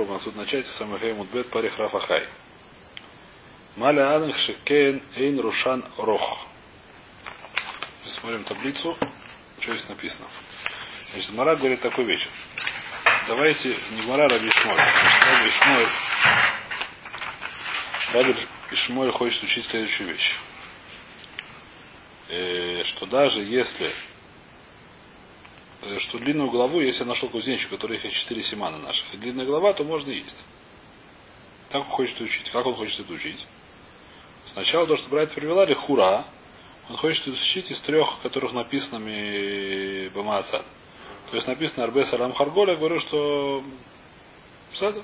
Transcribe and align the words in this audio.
попробуем 0.00 0.16
отсюда 0.16 0.38
начать. 0.38 0.66
Самахей 0.66 1.12
Мудбет 1.12 1.50
Парих 1.50 1.78
Рафахай. 1.78 2.26
Маля 3.76 4.16
Анах 4.16 4.34
Шекен 4.38 5.02
Эйн 5.14 5.38
Рушан 5.40 5.84
Рох. 5.98 6.46
Смотрим 8.06 8.44
таблицу. 8.44 8.96
Что 9.60 9.74
здесь 9.74 9.88
написано? 9.90 10.26
Значит, 11.12 11.32
Мара 11.32 11.54
говорит 11.54 11.82
такую 11.82 12.06
вещь. 12.06 12.26
Давайте, 13.28 13.76
не 13.90 14.02
Мара, 14.02 14.26
Раби 14.26 14.50
Шмоль. 14.50 14.78
Раби 14.78 15.50
Шмоль. 15.50 15.88
Раби 18.14 18.36
Шмоль 18.72 19.12
хочет 19.12 19.42
учить 19.42 19.66
следующую 19.66 20.12
вещь. 20.14 20.36
Э, 22.30 22.84
что 22.84 23.04
даже 23.04 23.42
если 23.42 23.92
что 25.98 26.18
длинную 26.18 26.50
главу, 26.50 26.80
если 26.80 27.00
я 27.00 27.06
нашел 27.06 27.28
кузнечик, 27.28 27.68
у 27.68 27.76
которых 27.76 28.04
есть 28.04 28.16
четыре 28.16 28.42
семана 28.42 28.78
наших, 28.78 29.14
и 29.14 29.16
длинная 29.16 29.46
глава, 29.46 29.72
то 29.72 29.84
можно 29.84 30.10
есть. 30.10 30.36
Так 31.70 31.82
он 31.82 31.90
хочет 31.90 32.20
учить. 32.20 32.50
Как 32.50 32.66
он 32.66 32.74
хочет 32.74 33.00
это 33.00 33.12
учить? 33.12 33.46
Сначала 34.46 34.86
то, 34.86 34.96
что 34.96 35.08
брать 35.08 35.32
привела 35.34 35.66
хура, 35.74 36.24
он 36.88 36.96
хочет 36.96 37.26
учить 37.26 37.70
из 37.70 37.80
трех, 37.80 38.20
которых 38.22 38.52
написано 38.52 38.98
Бамаацад. 40.14 40.64
То 41.30 41.36
есть 41.36 41.46
написано 41.46 41.84
Арбе 41.84 42.04
Салам 42.06 42.32
Харголя, 42.32 42.76
говорю, 42.76 42.98
что 43.00 43.62
Сада. 44.74 45.02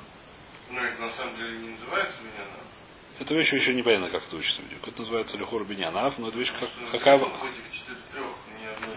Но 0.70 0.84
это 0.84 1.00
на 1.00 1.12
самом 1.12 1.36
деле 1.36 1.58
не 1.58 1.68
называется 1.70 2.18
меня, 2.22 2.45
эта 3.18 3.34
вещь 3.34 3.52
еще 3.52 3.74
непонятно, 3.74 4.10
как 4.10 4.26
это 4.26 4.36
учится. 4.36 4.60
Это 4.86 4.98
называется 4.98 5.38
Лихур 5.38 5.64
Бинянав, 5.64 6.18
но 6.18 6.28
это 6.28 6.38
вещь 6.38 6.52
как, 6.60 6.68
какая... 6.92 7.18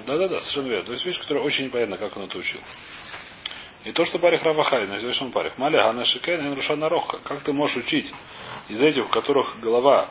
Да-да-да, 0.05 0.41
совершенно 0.41 0.67
верно. 0.67 0.85
То 0.85 0.93
есть 0.93 1.05
вещь, 1.05 1.19
которая 1.19 1.43
очень 1.43 1.65
непонятна, 1.65 1.97
как 1.97 2.15
он 2.17 2.23
это 2.23 2.37
учил. 2.37 2.61
И 3.85 3.91
то, 3.91 4.05
что 4.05 4.19
Барих 4.19 4.43
Равахай, 4.43 4.87
на 4.87 4.97
он 5.21 5.31
парих. 5.31 5.57
Маля 5.57 5.83
Ганна 5.83 6.03
Шикен 6.03 6.53
Рушана 6.53 6.89
Роха. 6.89 7.19
Как 7.19 7.43
ты 7.43 7.53
можешь 7.53 7.77
учить 7.77 8.11
из 8.67 8.81
этих, 8.81 9.05
у 9.05 9.09
которых 9.09 9.59
голова 9.61 10.09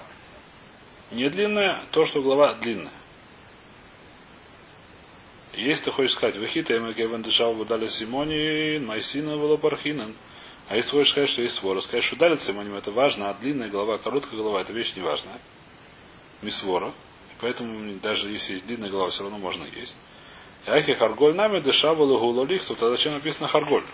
не 1.11 1.29
длинная, 1.29 1.85
то, 1.91 2.07
что 2.07 2.23
голова 2.23 2.55
длинная. 2.55 2.93
Если 5.55 5.85
ты 5.85 5.91
хочешь 5.91 6.13
сказать, 6.13 6.37
Вахита 6.37 6.77
Эмагевен 6.77 7.23
Дешав 7.23 7.57
Будали 7.57 7.89
Симони, 7.89 8.79
Майсина 8.79 9.37
Волопархинан, 9.37 10.15
а 10.69 10.77
если 10.77 10.91
хочешь 10.91 11.11
сказать, 11.11 11.31
что 11.31 11.43
есть 11.43 11.57
свора, 11.57 11.81
сказать, 11.81 12.05
что 12.05 12.17
дали 12.17 12.37
цимоним, 12.37 12.75
это 12.75 12.91
важно, 12.91 13.31
а 13.31 13.35
длинная 13.35 13.71
голова, 13.71 13.99
короткая 13.99 14.37
голова, 14.37 14.61
это 14.61 14.73
вещь 14.73 14.95
не 14.95 15.03
важная. 15.03 15.41
Мисвора. 16.43 16.93
Поэтому 17.41 17.99
даже 18.01 18.29
если 18.31 18.55
есть 18.55 18.67
длинная 18.67 18.91
голова, 18.91 19.11
все 19.11 19.23
равно 19.23 19.39
можно 19.39 19.65
есть. 19.65 19.97
Ахи 20.67 20.95
харголь 20.95 21.35
нами 21.35 21.61
дешавал 21.61 22.19
гулолих, 22.19 22.65
то 22.65 22.75
тогда 22.75 22.97
зачем 22.97 23.13
написано 23.15 23.49
харголь? 23.49 23.85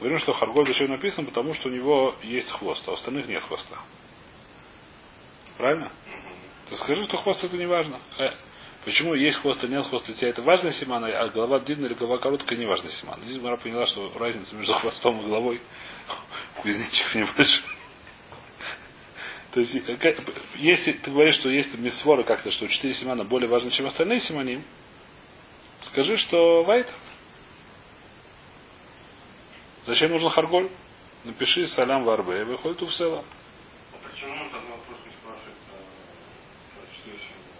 Говорим, 0.00 0.18
что 0.18 0.32
харголь 0.32 0.66
зачем 0.66 0.90
написан, 0.90 1.26
потому 1.26 1.54
что 1.54 1.68
у 1.68 1.72
него 1.72 2.14
есть 2.22 2.50
хвост, 2.50 2.82
а 2.86 2.92
у 2.92 2.94
остальных 2.94 3.26
нет 3.28 3.42
хвоста. 3.42 3.76
Правильно? 5.56 5.90
То 6.70 6.76
скажи, 6.76 7.04
что 7.04 7.16
хвост 7.18 7.44
это 7.44 7.56
не 7.56 7.66
важно. 7.66 8.00
Э, 8.18 8.30
Почему 8.86 9.14
есть 9.14 9.38
хвост 9.38 9.64
или 9.64 9.72
нет 9.72 9.84
хвост 9.84 10.08
лица, 10.08 10.26
это 10.26 10.42
важная 10.42 10.72
симана, 10.72 11.08
а 11.08 11.26
голова 11.26 11.58
длинная 11.58 11.88
или 11.88 11.94
голова 11.94 12.18
короткая, 12.18 12.56
не 12.56 12.66
важная 12.66 12.92
симана. 12.92 13.20
Здесь 13.24 13.42
Мара 13.42 13.56
поняла, 13.56 13.84
что 13.84 14.12
разница 14.16 14.54
между 14.54 14.72
хвостом 14.80 15.20
и 15.20 15.26
головой 15.26 15.60
кузнечик 16.62 17.14
небольшой. 17.16 17.75
То 19.56 19.60
есть, 19.60 19.74
если 20.56 20.92
ты 20.92 21.10
говоришь, 21.10 21.36
что 21.36 21.48
есть 21.48 21.78
мисвора 21.78 22.24
как-то, 22.24 22.50
что 22.50 22.68
четыре 22.68 22.92
симана 22.92 23.24
более 23.24 23.48
важны, 23.48 23.70
чем 23.70 23.86
остальные 23.86 24.20
симаним, 24.20 24.62
скажи, 25.80 26.18
что 26.18 26.62
вайт. 26.62 26.92
Зачем 29.86 30.10
нужен 30.10 30.28
харголь? 30.28 30.68
Напиши 31.24 31.66
салям 31.68 32.04
варбе, 32.04 32.44
выходит 32.44 32.82
у 32.82 32.86
всела. 32.86 33.24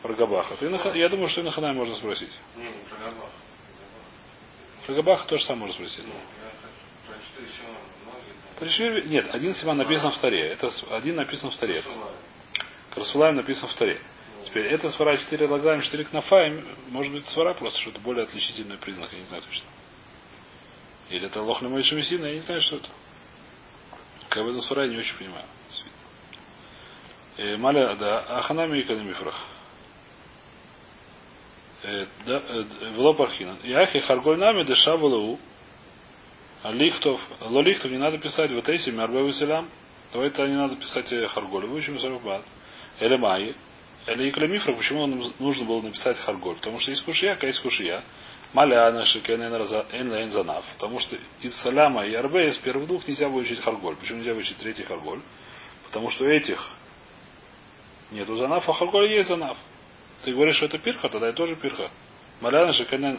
Про 0.03 0.13
Габаха. 0.13 0.55
Ты, 0.57 0.67
я 0.99 1.09
думаю, 1.09 1.29
что 1.29 1.41
и 1.41 1.45
на 1.45 1.51
Ханай 1.51 1.73
можно 1.73 1.97
спросить. 1.97 2.37
Не, 2.57 2.65
не 2.65 2.79
про 2.91 2.99
Габаха. 2.99 3.33
Про 4.85 4.95
Габаха 4.97 5.29
тоже 5.29 5.47
сам 5.47 5.61
можно 5.61 5.75
спросить. 5.75 6.05
Ну, 6.07 6.13
Пришли... 8.59 9.03
Нет, 9.09 9.35
один 9.35 9.55
Симан 9.55 9.77
написан 9.77 10.11
в 10.11 10.19
Таре. 10.19 10.49
Это 10.49 10.71
один 10.91 11.17
написан 11.17 11.51
в 11.51 11.57
Таре. 11.57 11.83
Карсулаем 12.95 13.37
написан 13.37 13.69
в 13.69 13.75
Таре. 13.75 14.01
Теперь 14.45 14.67
это 14.67 14.91
свара 14.91 15.17
4 15.17 15.47
лагаем, 15.49 15.83
4 15.83 16.05
кнафаем. 16.05 16.65
Может 16.89 17.13
быть 17.13 17.27
свара 17.29 17.53
просто 17.55 17.81
что-то 17.81 18.01
более 18.01 18.25
отличительный 18.25 18.79
признак, 18.79 19.13
я 19.13 19.19
не 19.19 19.25
знаю 19.27 19.43
точно. 19.43 19.67
Или 21.11 21.27
это 21.27 21.43
лох 21.43 21.63
на 21.63 21.69
моей 21.69 21.85
я 21.85 22.35
не 22.35 22.41
знаю, 22.41 22.61
что 22.61 22.77
это. 22.77 22.89
Как 24.29 24.45
бы 24.45 24.61
свара 24.63 24.85
я 24.85 24.91
не 24.91 24.99
очень 24.99 25.17
понимаю. 25.17 25.45
Э, 27.37 27.57
Маля, 27.57 27.95
да, 27.97 28.21
Аханами 28.39 28.79
и 28.79 28.83
Канамифрах. 28.83 29.35
Э, 31.83 32.07
э, 32.27 32.65
Влопархина. 32.95 33.57
Яхи 33.63 34.01
Харголь 34.01 34.39
нами 34.39 34.65
дешавалу. 34.65 35.39
Лихтов. 36.73 37.21
Лолихтов 37.41 37.91
не 37.91 37.99
надо 37.99 38.19
писать. 38.19 38.51
Вот 38.51 38.69
эти 38.69 38.91
Мербе 38.91 39.23
Василям. 39.23 39.69
Давай 40.13 40.29
это 40.29 40.47
не 40.47 40.55
надо 40.55 40.77
писать 40.77 41.13
э, 41.13 41.27
Харголь. 41.29 41.67
Выучим 41.67 41.99
Сарабат. 41.99 42.43
Или 43.01 43.17
Майи. 43.17 43.55
Или 44.07 44.31
Иклемифра. 44.31 44.75
Почему 44.75 45.07
нужно 45.39 45.65
было 45.65 45.83
написать 45.83 46.19
Харголь? 46.19 46.57
Потому 46.57 46.81
что 46.81 46.91
есть 46.91 47.05
кушия, 47.05 47.37
а 47.41 47.47
есть 47.47 47.61
кушия. 47.61 48.03
Маляна 48.53 49.05
Шикен 49.05 50.31
Занав. 50.31 50.65
Потому 50.75 51.01
что 51.01 51.17
из 51.43 51.55
Саляма 51.57 52.07
и 52.07 52.15
Арбе 52.15 52.49
из 52.49 52.59
первых 52.59 52.87
двух 52.87 53.07
нельзя 53.07 53.29
выучить 53.29 53.61
Харголь. 53.61 53.97
Почему 53.97 54.19
нельзя 54.19 54.33
выучить 54.33 54.57
третий 54.59 54.85
Харголь? 54.85 55.21
Потому 55.87 56.11
что 56.11 56.25
этих 56.27 56.71
нету 58.11 58.37
Занав, 58.37 58.69
а 58.69 58.73
Харголь 58.73 59.11
есть 59.11 59.29
Занав. 59.29 59.59
Ты 60.25 60.33
говоришь, 60.33 60.57
что 60.57 60.67
это 60.67 60.79
пирха, 60.79 61.09
тогда 61.09 61.29
это 61.29 61.37
тоже 61.37 61.57
пирха. 61.57 61.91
Маляна 62.41 62.73
шеканен 62.73 63.19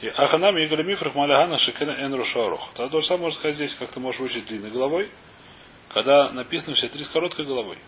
э, 0.00 0.08
Аханам 0.08 0.56
и 0.58 0.66
Галимифрах 0.66 1.14
Маляхана 1.14 1.58
шеканен 1.58 1.98
эн 1.98 2.14
рушарух. 2.14 2.70
Тогда 2.74 2.90
то 2.90 3.00
же 3.00 3.06
самое 3.06 3.24
можно 3.24 3.38
сказать 3.38 3.56
здесь, 3.56 3.74
как 3.74 3.90
ты 3.90 4.00
можешь 4.00 4.20
учить 4.20 4.46
длинной 4.46 4.70
головой, 4.70 5.10
когда 5.88 6.30
написано 6.32 6.74
все 6.74 6.88
три 6.88 7.04
с 7.04 7.08
короткой 7.08 7.46
головой. 7.46 7.78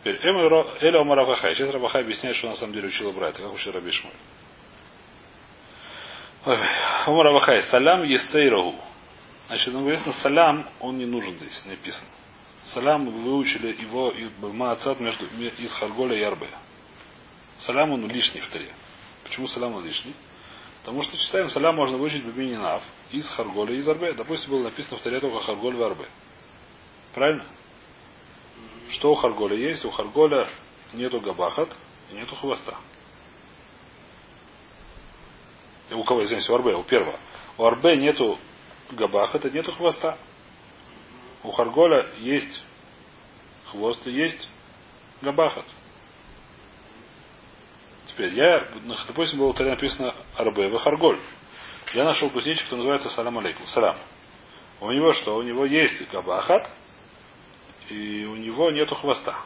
Теперь 0.00 0.20
Эля 0.22 1.00
Омар 1.00 1.18
Равахай. 1.18 1.54
Сейчас 1.54 1.72
Равахай 1.72 2.02
объясняет, 2.02 2.36
что 2.36 2.48
на 2.48 2.54
самом 2.54 2.74
деле 2.74 2.88
учила 2.88 3.10
брать, 3.10 3.36
как 3.36 3.52
учил 3.52 3.72
Раби 3.72 3.90
Шмуль. 3.90 4.12
Омар 6.44 7.26
Равахай. 7.26 7.62
Салям 7.62 8.04
Есейрагу. 8.04 8.76
Значит, 9.48 9.72
ну, 9.72 9.80
известно, 9.88 10.12
салям, 10.12 10.68
он 10.80 10.98
не 10.98 11.06
нужен 11.06 11.36
здесь, 11.36 11.64
написано. 11.66 12.08
Салям 12.62 13.08
выучили 13.08 13.80
его 13.80 14.12
Маацат 14.52 14.98
между 15.00 15.24
из 15.58 15.72
Харголя 15.74 16.16
и 16.16 16.22
Арбе. 16.22 16.48
Салям 17.58 17.92
он 17.92 18.08
лишний 18.08 18.40
в 18.40 18.48
Таре. 18.48 18.72
Почему 19.24 19.48
салям 19.48 19.74
он 19.74 19.84
лишний? 19.84 20.14
Потому 20.86 21.02
что 21.02 21.16
читаем, 21.16 21.50
салям 21.50 21.74
можно 21.74 21.96
выучить 21.96 22.24
Бабининав 22.24 22.80
из 23.10 23.28
Харголя 23.30 23.74
и 23.74 23.78
из 23.78 23.88
Арбе. 23.88 24.12
Допустим, 24.12 24.52
было 24.52 24.62
написано 24.62 24.96
в 24.96 25.00
Таре 25.00 25.18
только 25.18 25.40
Харголь 25.40 25.76
и 25.76 25.82
Арбе. 25.82 26.08
Правильно? 27.12 27.44
Что 28.90 29.10
у 29.10 29.16
Харголя 29.16 29.56
есть? 29.56 29.84
У 29.84 29.90
Харголя 29.90 30.48
нету 30.92 31.20
габахат 31.20 31.76
и 32.12 32.14
нету 32.14 32.36
хвоста. 32.36 32.76
У 35.90 36.04
кого, 36.04 36.22
извините, 36.22 36.52
у 36.52 36.54
Арбе, 36.54 36.76
у 36.76 36.84
первого. 36.84 37.18
У 37.58 37.64
Арбе 37.64 37.96
нету 37.96 38.38
габахата, 38.92 39.50
нету 39.50 39.72
хвоста. 39.72 40.16
У 41.42 41.50
Харголя 41.50 42.06
есть 42.18 42.62
хвост 43.72 44.06
и 44.06 44.12
есть 44.12 44.48
габахат. 45.20 45.66
Теперь 48.16 48.32
я, 48.32 48.66
допустим, 49.08 49.40
было 49.40 49.52
в 49.52 49.60
написано 49.60 50.14
Арбе 50.36 50.68
в 50.68 50.78
Харголь. 50.78 51.18
Я 51.92 52.04
нашел 52.04 52.30
кузнечик, 52.30 52.64
который 52.64 52.78
называется 52.78 53.10
Салам 53.10 53.38
Алейкум. 53.38 53.66
Салам. 53.66 53.94
У 54.80 54.90
него 54.90 55.12
что? 55.12 55.36
У 55.36 55.42
него 55.42 55.66
есть 55.66 56.10
габахат, 56.10 56.70
и 57.90 58.24
у 58.24 58.36
него 58.36 58.70
нету 58.70 58.94
хвоста. 58.94 59.38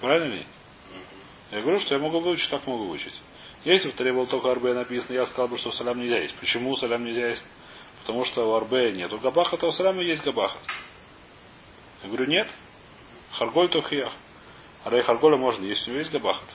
Правильно 0.00 0.32
ли? 0.32 0.46
Я 1.50 1.60
говорю, 1.60 1.80
что 1.80 1.94
я 1.94 2.00
могу 2.00 2.20
выучить, 2.20 2.48
так 2.48 2.66
могу 2.66 2.86
выучить. 2.86 3.14
Если 3.64 3.90
в 3.90 3.94
Таре 3.94 4.14
было 4.14 4.26
только 4.26 4.50
Арбе 4.50 4.72
написано, 4.72 5.12
я 5.12 5.26
сказал 5.26 5.48
бы, 5.48 5.58
что 5.58 5.72
салям 5.72 6.00
нельзя 6.00 6.20
есть. 6.20 6.34
Почему 6.36 6.74
салям 6.76 7.04
нельзя 7.04 7.28
есть? 7.28 7.44
Потому 8.00 8.24
что 8.24 8.50
у 8.50 8.54
Арбе 8.54 8.92
нету 8.92 9.18
габахата, 9.18 9.66
а 9.66 9.68
у 9.68 9.72
Салама 9.72 10.02
есть 10.02 10.24
габахат. 10.24 10.62
Я 12.02 12.08
говорю, 12.08 12.24
нет. 12.30 12.48
Харголь 13.32 13.68
тухиях. 13.68 14.14
А 14.84 14.90
Рей 14.90 15.02
можно, 15.36 15.64
если 15.64 15.90
у 15.90 15.94
него 15.94 16.00
есть 16.00 16.12
габахат. 16.12 16.48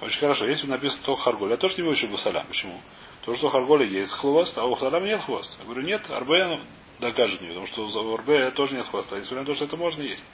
Очень 0.00 0.20
хорошо. 0.20 0.46
Если 0.46 0.66
написано 0.66 1.02
только 1.04 1.22
Харголь, 1.22 1.50
я 1.50 1.56
тоже 1.56 1.76
не 1.76 1.82
выучу 1.82 2.08
бы 2.08 2.18
салям. 2.18 2.46
Почему? 2.46 2.80
Потому 3.20 3.38
что 3.38 3.50
Харголя 3.50 3.86
есть 3.86 4.12
хвост, 4.12 4.56
а 4.56 4.64
у 4.64 4.76
Салама 4.76 5.06
нет 5.06 5.20
хвост. 5.22 5.56
Я 5.58 5.64
говорю, 5.64 5.82
нет, 5.82 6.08
Арбе 6.10 6.60
докажет 7.00 7.40
мне, 7.40 7.50
потому 7.50 7.66
что 7.66 7.86
у 7.86 8.14
Арбе 8.14 8.50
тоже 8.52 8.74
нет 8.74 8.86
хвоста. 8.86 9.18
Несмотря 9.18 9.40
на 9.40 9.46
то, 9.46 9.54
что 9.54 9.64
это 9.64 9.76
можно 9.76 10.02
есть. 10.02 10.24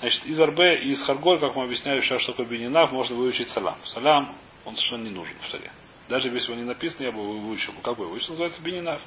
Значит, 0.00 0.26
из 0.26 0.40
Арбе 0.40 0.82
и 0.82 0.90
из 0.90 1.02
Харголь, 1.02 1.38
как 1.38 1.54
мы 1.54 1.64
объясняли 1.64 2.00
сейчас, 2.00 2.22
что 2.22 2.32
такое 2.32 2.46
Бенинав, 2.46 2.90
можно 2.90 3.16
выучить 3.16 3.48
салам. 3.50 3.76
Салам, 3.84 4.34
он 4.64 4.74
совершенно 4.74 5.04
не 5.04 5.10
нужен 5.10 5.36
в 5.40 5.50
таре. 5.50 5.70
Даже 6.08 6.28
если 6.28 6.52
он 6.52 6.58
не 6.58 6.64
написан, 6.64 7.04
я 7.04 7.12
бы 7.12 7.20
его 7.20 7.32
выучил. 7.34 7.72
Как 7.82 7.96
бы 7.96 8.06
выучил, 8.06 8.30
называется 8.30 8.62
бининав. 8.62 9.00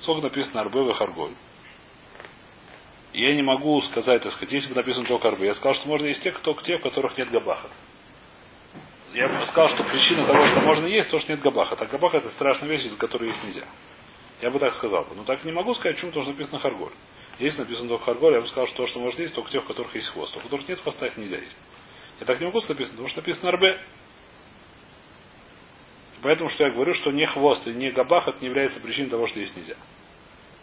Сколько 0.00 0.22
написано 0.22 0.60
арбе 0.60 0.88
и 0.88 0.94
харголь. 0.94 1.34
Я 3.12 3.34
не 3.34 3.42
могу 3.42 3.80
сказать, 3.82 4.22
так 4.22 4.32
сказать, 4.32 4.52
если 4.52 4.70
бы 4.70 4.76
написано 4.76 5.06
только 5.06 5.28
арбе. 5.28 5.46
Я 5.46 5.54
сказал, 5.54 5.74
что 5.74 5.88
можно 5.88 6.06
есть 6.06 6.22
те, 6.22 6.32
кто, 6.32 6.54
те, 6.54 6.76
у 6.76 6.80
которых 6.80 7.16
нет 7.18 7.30
габахат. 7.30 7.70
Я 9.12 9.28
бы 9.28 9.44
сказал, 9.44 9.68
что 9.68 9.84
причина 9.84 10.26
того, 10.26 10.46
что 10.46 10.60
можно 10.60 10.86
есть, 10.86 11.10
то, 11.10 11.18
что 11.18 11.32
нет 11.32 11.42
габахат. 11.42 11.82
А 11.82 11.86
габахат 11.86 12.24
это 12.24 12.30
страшная 12.30 12.70
вещь, 12.70 12.86
из-за 12.86 12.96
которой 12.96 13.26
есть 13.26 13.44
нельзя. 13.44 13.64
Я 14.40 14.50
бы 14.50 14.58
так 14.58 14.74
сказал. 14.74 15.06
Но 15.14 15.24
так 15.24 15.44
не 15.44 15.52
могу 15.52 15.74
сказать, 15.74 15.96
почему, 15.96 16.10
что 16.12 16.32
написано 16.32 16.58
харголь. 16.58 16.92
Если 17.38 17.60
написано 17.60 17.90
только 17.90 18.04
харголь, 18.06 18.34
я 18.34 18.40
бы 18.40 18.46
сказал, 18.46 18.66
что 18.66 18.78
то, 18.78 18.86
что 18.86 19.00
можно 19.00 19.20
есть, 19.20 19.34
только 19.34 19.50
тех, 19.50 19.64
у 19.64 19.66
которых 19.66 19.94
есть 19.94 20.08
хвост. 20.08 20.34
У 20.36 20.40
которых 20.40 20.66
нет 20.66 20.80
хвоста, 20.80 21.06
их 21.06 21.16
нельзя 21.18 21.36
есть. 21.36 21.58
Я 22.18 22.26
так 22.26 22.40
не 22.40 22.46
могу 22.46 22.60
сказать, 22.60 22.90
потому 22.90 23.08
что 23.08 23.20
написано 23.20 23.50
арбе. 23.50 23.78
Поэтому 26.22 26.48
что 26.48 26.64
я 26.64 26.72
говорю, 26.72 26.94
что 26.94 27.10
не 27.10 27.26
хвост 27.26 27.66
и 27.66 27.72
не 27.72 27.90
габахат 27.90 28.40
не 28.40 28.48
является 28.48 28.80
причиной 28.80 29.10
того, 29.10 29.26
что 29.26 29.40
есть 29.40 29.56
нельзя. 29.56 29.76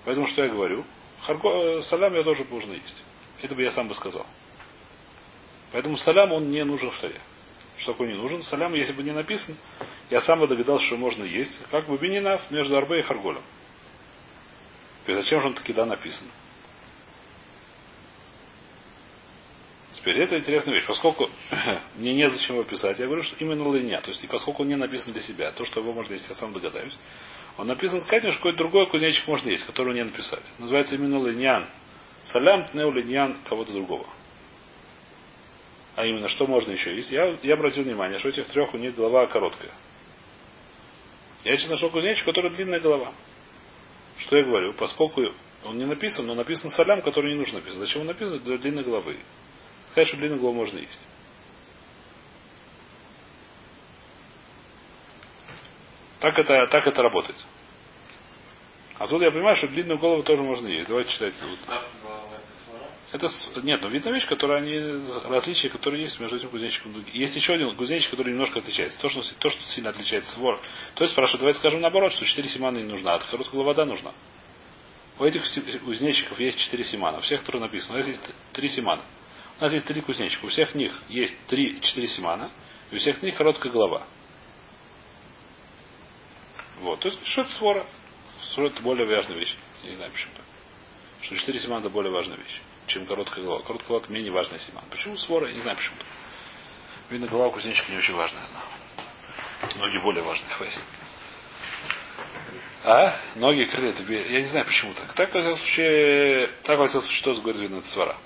Поэтому 0.06 0.26
что 0.26 0.44
я 0.44 0.50
говорю? 0.50 0.86
Харго, 1.22 1.50
э, 1.50 1.82
салям 1.84 2.14
я 2.16 2.24
тоже 2.24 2.46
можно 2.50 2.74
есть. 2.74 2.96
Это 3.42 3.56
бы 3.56 3.62
я 3.62 3.72
сам 3.72 3.88
бы 3.88 3.96
сказал. 3.96 4.26
Поэтому 5.72 5.98
салям 5.98 6.32
он 6.32 6.50
не 6.50 6.64
нужен 6.64 6.92
в 6.92 7.00
таре. 7.00 7.20
Что 7.78 7.94
такое 7.94 8.10
не 8.10 8.16
нужен? 8.16 8.42
Салям, 8.42 8.74
если 8.74 8.94
бы 8.94 9.04
не 9.04 9.12
написан, 9.12 9.56
я 10.10 10.22
сам 10.22 10.40
бы 10.40 10.48
догадался, 10.48 10.86
что 10.86 10.98
можно 10.98 11.24
есть. 11.24 11.60
Как 11.72 11.88
бы 11.88 11.98
бининав 11.98 12.50
между 12.52 12.76
арбе 12.78 13.00
и 13.00 13.04
харголем. 13.04 13.44
Есть 15.08 15.22
зачем 15.22 15.42
же 15.42 15.48
он 15.48 15.54
таки 15.54 15.74
да 15.74 15.86
написан? 15.86 16.28
Теперь 19.94 20.22
это 20.22 20.38
интересная 20.38 20.76
вещь. 20.76 20.86
Поскольку 20.86 21.30
мне 21.96 22.14
нет 22.14 22.32
зачем 22.32 22.56
его 22.56 22.64
писать, 22.64 23.00
я 23.00 23.06
говорю, 23.06 23.24
что 23.24 23.36
именно 23.40 23.72
линия. 23.74 24.02
То 24.02 24.10
есть, 24.10 24.24
и 24.24 24.28
поскольку 24.28 24.64
он 24.64 24.70
не 24.70 24.76
написан 24.76 25.14
для 25.14 25.22
себя, 25.22 25.52
то, 25.52 25.66
что 25.66 25.80
его 25.80 25.94
можно 25.94 26.14
есть, 26.14 26.28
я 26.28 26.36
сам 26.36 26.54
догадаюсь. 26.54 26.98
Он 27.60 27.68
написан 27.68 28.00
сказать, 28.00 28.24
что 28.24 28.38
какой-то 28.38 28.60
другой 28.60 28.90
кузнечик 28.90 29.28
можно 29.28 29.50
есть, 29.50 29.66
который 29.66 29.94
не 29.94 30.06
написали. 30.06 30.42
Называется 30.60 30.96
именно 30.96 31.22
линьян. 31.28 31.68
Салям 32.22 32.64
тнеу 32.64 32.90
линьян 32.90 33.36
кого-то 33.50 33.74
другого. 33.74 34.08
А 35.98 36.06
именно, 36.06 36.30
что 36.30 36.48
можно 36.48 36.72
еще 36.72 36.96
есть? 36.96 37.12
Я, 37.12 37.36
я 37.44 37.56
обратил 37.56 37.84
внимание, 37.84 38.18
что 38.18 38.30
этих 38.30 38.48
трех 38.48 38.74
у 38.74 38.78
них 38.78 38.96
голова 38.96 39.28
короткая. 39.28 39.74
Я 41.44 41.58
сейчас 41.58 41.72
нашел 41.72 41.90
кузнечик, 41.90 42.24
у 42.24 42.32
которого 42.32 42.56
длинная 42.56 42.80
голова. 42.80 43.12
Что 44.20 44.38
я 44.38 44.46
говорю? 44.46 44.74
Поскольку 44.76 45.22
он 45.66 45.78
не 45.78 45.86
написан, 45.86 46.28
но 46.28 46.36
написан 46.36 46.70
салям, 46.70 47.02
который 47.02 47.34
не 47.34 47.38
нужно 47.40 47.60
написать. 47.60 47.80
Зачем 47.80 48.02
он 48.02 48.08
написан? 48.08 48.40
Для 48.40 48.58
длинной 48.58 48.86
головы. 48.86 49.18
Сказать, 49.88 50.08
что 50.08 50.16
длинную 50.16 50.40
голову 50.40 50.56
можно 50.56 50.80
есть. 50.80 51.02
Так 56.20 56.38
это, 56.38 56.68
так 56.68 56.88
это 56.88 57.02
работает. 57.02 57.38
А 58.98 59.08
тут 59.08 59.22
я 59.22 59.32
понимаю, 59.32 59.56
что 59.56 59.68
длинную 59.68 59.98
голову 59.98 60.24
тоже 60.24 60.44
можно 60.44 60.68
есть. 60.68 60.90
Давайте 60.90 61.12
читать. 61.12 61.34
Это 63.12 63.28
нет, 63.64 63.82
но 63.82 63.88
видно 63.88 64.10
вещь, 64.10 64.28
которая 64.28 64.60
они 64.60 64.78
различия, 65.26 65.70
которые 65.70 66.04
есть 66.04 66.20
между 66.20 66.36
этим 66.36 66.50
кузнечиком. 66.50 67.04
Есть 67.14 67.36
еще 67.36 67.54
один 67.54 67.76
кузнечик, 67.76 68.12
который 68.12 68.34
немножко 68.34 68.60
отличается. 68.60 69.00
То, 69.00 69.10
что, 69.10 69.24
то, 69.40 69.50
что 69.50 69.62
сильно 69.70 69.90
отличается 69.90 70.32
свор. 70.34 70.60
То 70.96 71.04
есть 71.04 71.14
спрашивают, 71.14 71.40
давайте 71.40 71.60
скажем 71.60 71.82
наоборот, 71.82 72.12
что 72.12 72.26
4 72.26 72.48
семана 72.50 72.78
не 72.78 72.84
нужна, 72.84 73.16
а 73.16 73.20
короткая 73.20 73.54
голова 73.54 73.74
да 73.74 73.86
нужна. 73.86 74.12
У 75.18 75.24
этих 75.24 75.44
кузнечиков 75.84 76.40
есть 76.40 76.60
4 76.60 76.84
семана. 76.84 77.18
У 77.18 77.22
всех, 77.22 77.40
которые 77.40 77.64
написано, 77.64 77.96
у 77.96 77.98
нас 77.98 78.08
есть 78.08 78.22
3 78.54 78.70
семана. 78.70 79.02
У 79.60 79.64
нас 79.64 79.74
есть 79.74 79.86
три 79.86 80.00
кузнечика. 80.02 80.46
У 80.46 80.48
всех 80.48 80.74
них 80.74 80.94
есть 81.10 81.36
3-4 81.50 82.08
семана. 82.08 82.50
И 82.92 82.96
у 82.96 83.00
всех 83.00 83.22
них 83.22 83.36
короткая 83.36 83.72
голова. 83.72 84.04
Вот. 86.82 87.00
То 87.00 87.08
есть, 87.10 87.20
это 87.38 87.50
свора? 87.50 87.86
Свора 88.54 88.70
это 88.70 88.82
более 88.82 89.06
важная 89.06 89.38
вещь. 89.38 89.56
Не 89.84 89.96
знаю 89.96 90.12
почему. 90.12 90.32
Что 91.22 91.36
4 91.36 91.60
семана 91.60 91.82
это 91.82 91.90
более 91.90 92.12
важная 92.12 92.38
вещь, 92.38 92.62
чем 92.88 93.06
короткая 93.06 93.44
голова. 93.44 93.62
Короткая 93.64 93.88
голова 93.88 94.06
это 94.06 94.14
менее 94.14 94.32
важная 94.32 94.60
семана. 94.60 94.88
Почему 94.90 95.18
свора? 95.18 95.48
Я 95.48 95.54
не 95.54 95.62
знаю 95.62 95.78
почему. 95.78 95.96
Видно, 97.10 97.28
голова 97.28 97.52
кузнечика 97.52 97.92
не 97.92 97.98
очень 97.98 98.16
важная. 98.16 98.44
Но 99.76 99.86
ноги 99.86 99.98
более 99.98 100.24
важные, 100.24 100.50
хватит. 100.58 100.84
А? 102.84 103.20
Ноги 103.36 103.64
крылья. 103.66 103.94
Я 104.30 104.42
не 104.42 104.48
знаю 104.48 104.66
почему 104.66 104.94
так. 104.94 105.14
Так, 105.14 105.34
во 105.34 105.42
всяком 105.42 105.58
случае, 105.58 106.48
так, 106.64 106.78
во 106.78 106.88
всяком 106.88 107.02
случае, 107.02 107.20
что 107.20 107.34
говорит 107.42 107.62
видно, 107.62 107.78
это 107.80 107.90
свара. 107.90 108.18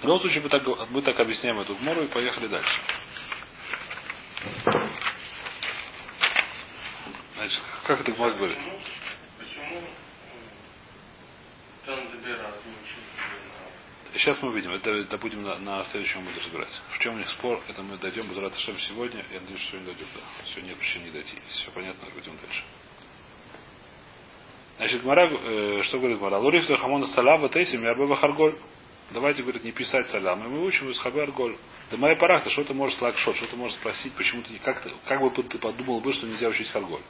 В 0.00 0.04
любом 0.04 0.20
случае, 0.20 0.42
мы 0.42 0.48
так, 0.48 0.90
мы 0.90 1.02
так 1.02 1.18
объясняем 1.18 1.58
эту 1.58 1.74
гмору 1.76 2.02
и 2.02 2.08
поехали 2.08 2.48
дальше. 2.48 2.80
Значит, 7.36 7.62
как 7.86 8.00
это 8.00 8.12
Гмар 8.12 8.34
говорит? 8.34 8.58
Сейчас 14.14 14.42
мы 14.42 14.50
увидим. 14.50 14.72
Это, 14.72 14.90
это 14.90 15.18
будем 15.18 15.42
на, 15.42 15.58
на 15.58 15.84
следующем 15.86 16.24
году 16.24 16.38
разбирать. 16.38 16.80
В 16.90 16.98
чем 16.98 17.14
у 17.14 17.18
них 17.18 17.28
спор, 17.30 17.60
это 17.68 17.82
мы 17.82 17.96
дойдем 17.96 18.28
без 18.28 18.38
Раташем 18.38 18.78
сегодня. 18.78 19.24
Я 19.32 19.40
надеюсь, 19.40 19.60
что 19.60 19.72
сегодня 19.72 19.94
дойдем. 19.94 20.06
Да. 20.14 20.46
Сегодня 20.46 20.76
причин 20.76 21.04
не 21.04 21.10
дойти. 21.10 21.34
Все 21.48 21.70
понятно, 21.70 22.08
пойдем 22.12 22.36
дальше. 22.36 22.62
Значит, 24.76 25.02
Гмара, 25.02 25.28
э, 25.30 25.82
что 25.84 25.98
говорит 25.98 26.18
Гмара? 26.18 26.38
Луриф 26.38 26.66
хамона 26.66 27.06
салава 27.06 27.48
тейсим 27.48 27.82
ярбева 27.82 28.16
харголь. 28.16 28.58
Давайте, 29.12 29.42
говорит, 29.42 29.64
не 29.64 29.72
писать 29.72 30.08
салям. 30.08 30.44
И 30.44 30.48
мы 30.48 30.64
учим 30.64 30.88
из 30.90 30.98
Хабер 30.98 31.32
Голь. 31.32 31.56
Да 31.90 31.96
моя 31.98 32.16
парахта, 32.16 32.48
что 32.50 32.64
ты 32.64 32.72
можешь 32.72 32.96
слакшот, 32.96 33.36
что 33.36 33.46
ты 33.46 33.56
можешь 33.56 33.76
спросить, 33.76 34.14
почему 34.14 34.42
ты, 34.42 34.58
как, 34.58 34.80
ты, 34.80 34.90
как 35.06 35.20
бы 35.20 35.30
ты 35.30 35.58
подумал 35.58 36.00
бы, 36.00 36.12
что 36.12 36.26
нельзя 36.26 36.48
учить 36.48 36.68
Харголь. 36.70 37.02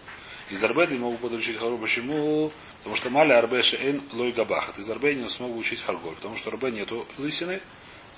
Из 0.52 0.62
Арбеда 0.62 0.92
не 0.92 0.98
могу 0.98 1.16
подучить 1.16 1.56
Харголь. 1.56 1.80
Почему? 1.80 2.52
Потому 2.78 2.96
что 2.96 3.08
Маля 3.08 3.38
Арбе 3.38 3.62
Шеэн 3.62 4.02
Лой 4.12 4.32
Габахат. 4.32 4.78
Из 4.78 4.90
Арбе 4.90 5.14
не 5.14 5.26
смогу 5.30 5.56
учить 5.56 5.80
Харголь. 5.80 6.14
Потому 6.16 6.36
что 6.36 6.50
Арбе 6.50 6.70
нету 6.70 7.06
лысины, 7.16 7.62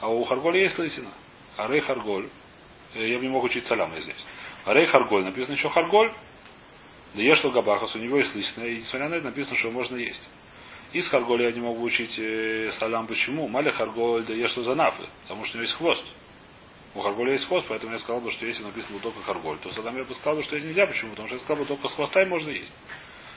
а 0.01 0.09
у 0.09 0.25
Харголя 0.25 0.63
есть 0.63 0.77
лысина. 0.77 1.11
А 1.57 1.69
Рей 1.69 1.81
Харголь, 1.81 2.29
э, 2.95 3.09
я 3.09 3.19
бы 3.19 3.23
не 3.23 3.31
мог 3.31 3.45
учить 3.45 3.65
салям 3.67 3.93
здесь. 4.01 4.27
А 4.65 4.75
Рей 4.75 4.87
Харголь, 4.87 5.23
написано 5.23 5.55
еще 5.55 5.69
Харголь, 5.69 6.13
да 7.15 7.23
ешь 7.23 7.45
Габахас, 7.45 7.95
у 7.95 8.01
него 8.01 8.19
есть 8.19 8.35
лысина, 8.35 8.65
и 8.65 8.79
несмотря 8.79 9.09
на 9.09 9.15
это 9.15 9.27
написано, 9.27 9.57
что 9.57 9.71
можно 9.71 9.95
есть. 9.95 10.29
Из 10.93 11.09
Харголя 11.11 11.45
я 11.47 11.53
не 11.53 11.61
могу 11.61 11.85
учить 11.85 12.19
э, 12.19 12.73
салям. 12.73 13.07
Почему? 13.07 13.47
Маля 13.47 13.71
Харголь, 13.71 14.25
да 14.25 14.35
ешь 14.35 14.55
занафы. 14.57 15.05
Потому 15.23 15.45
что 15.45 15.57
у 15.57 15.59
него 15.59 15.69
есть 15.69 15.77
хвост. 15.77 16.05
У 16.95 17.01
Харголя 17.01 17.33
есть 17.33 17.47
хвост, 17.47 17.67
поэтому 17.69 17.93
я 17.93 17.99
сказал 17.99 18.21
бы, 18.21 18.31
что 18.31 18.47
если 18.47 18.63
написано 18.63 19.01
только 19.01 19.21
Харголь, 19.23 19.59
то 19.59 19.71
салам 19.73 19.97
я 19.97 20.05
бы 20.05 20.15
сказал, 20.15 20.41
что 20.43 20.55
есть 20.55 20.67
нельзя. 20.67 20.87
Почему? 20.87 21.11
Потому 21.11 21.27
что 21.27 21.37
я 21.37 21.43
сказал 21.43 21.65
бы, 21.65 21.69
только 21.69 21.89
с 21.89 21.95
хвоста 21.95 22.23
и 22.23 22.27
можно 22.27 22.51
есть. 22.51 22.75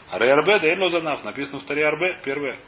А 0.10 0.20
Рейарбе, 0.20 0.60
да 0.60 0.68
Эло 0.68 0.90
Занаф, 0.90 1.24
написано 1.24 1.60
в 1.60 1.64
Таре 1.64 1.86
Арбе, 1.86 2.22
первое. 2.24 2.60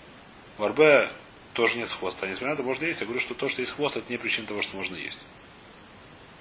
В 0.58 0.63
Арбе 0.63 1.12
тоже 1.53 1.77
нет 1.77 1.89
хвоста. 1.89 2.27
Несмотря 2.27 2.50
на 2.50 2.53
это, 2.55 2.63
можно 2.63 2.86
есть. 2.86 3.00
Я 3.00 3.05
говорю, 3.05 3.22
что 3.22 3.36
то, 3.36 3.48
что 3.50 3.62
есть 3.62 3.74
хвост, 3.74 3.98
это 3.98 4.12
не 4.12 4.17
причина 4.17 4.48
того, 4.48 4.62
что 4.62 4.75
можно 4.75 4.96
есть. 4.96 5.19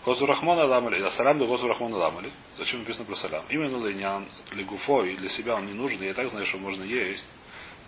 Гозу 0.04 0.24
Рахмана 0.24 0.64
ламали, 0.64 1.02
а 1.02 1.10
салям 1.10 1.38
до 1.38 1.46
Гозу 1.46 1.68
Рахмана 1.68 1.98
ламали. 1.98 2.32
Зачем 2.56 2.80
написано 2.80 3.04
про 3.04 3.14
салям? 3.14 3.44
Именно 3.50 3.78
для 3.80 4.22
для 4.52 4.64
гуфо 4.64 5.04
и 5.04 5.14
для 5.16 5.28
себя 5.28 5.56
он 5.56 5.66
не 5.66 5.74
нужен, 5.74 6.02
я 6.02 6.14
так 6.14 6.28
знаю, 6.30 6.46
что 6.46 6.56
можно 6.56 6.82
есть. 6.82 7.26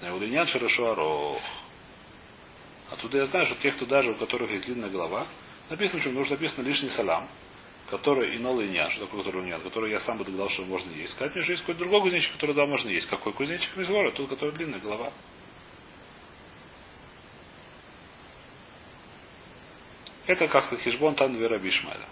Неудинян 0.02 0.47
широшу 0.47 0.85
арох. 0.85 1.40
Оттуда 2.90 3.19
я 3.19 3.26
знаю, 3.26 3.47
что 3.47 3.55
тех, 3.57 3.76
кто 3.76 3.87
даже 3.87 4.11
у 4.11 4.14
которых 4.17 4.50
есть 4.50 4.67
длинная 4.67 4.90
голова, 4.90 5.26
написано, 5.71 6.00
что 6.00 6.11
нужно 6.11 6.37
написано 6.37 6.65
лишний 6.67 6.91
салам, 6.91 7.29
который 7.91 8.35
и 8.35 8.39
и 8.39 8.91
что 8.91 9.07
такое, 9.07 9.23
который 9.23 9.45
нет, 9.45 9.62
который 9.62 9.91
я 9.91 10.00
сам 10.00 10.19
бы 10.19 10.25
догадал, 10.25 10.49
что 10.50 10.65
можно 10.65 10.91
есть. 10.93 11.12
Сказать 11.15 11.35
мне, 11.35 11.45
что 11.45 11.53
есть 11.53 11.62
какой-то 11.62 11.81
другой 11.81 12.03
кузнечик, 12.03 12.33
который 12.33 12.55
да, 12.55 12.67
можно 12.67 12.89
есть. 12.89 13.09
Какой 13.09 13.33
кузнечик? 13.33 13.77
Мизгора, 13.77 14.12
тот, 14.12 14.29
который 14.29 14.55
длинная 14.55 14.81
голова. 14.81 15.12
Это 20.27 20.47
как 20.47 20.65
сказать 20.65 20.85
хижбон 20.85 21.15
тан 21.15 21.35
вера 21.37 21.59
бишмаля. 21.59 22.07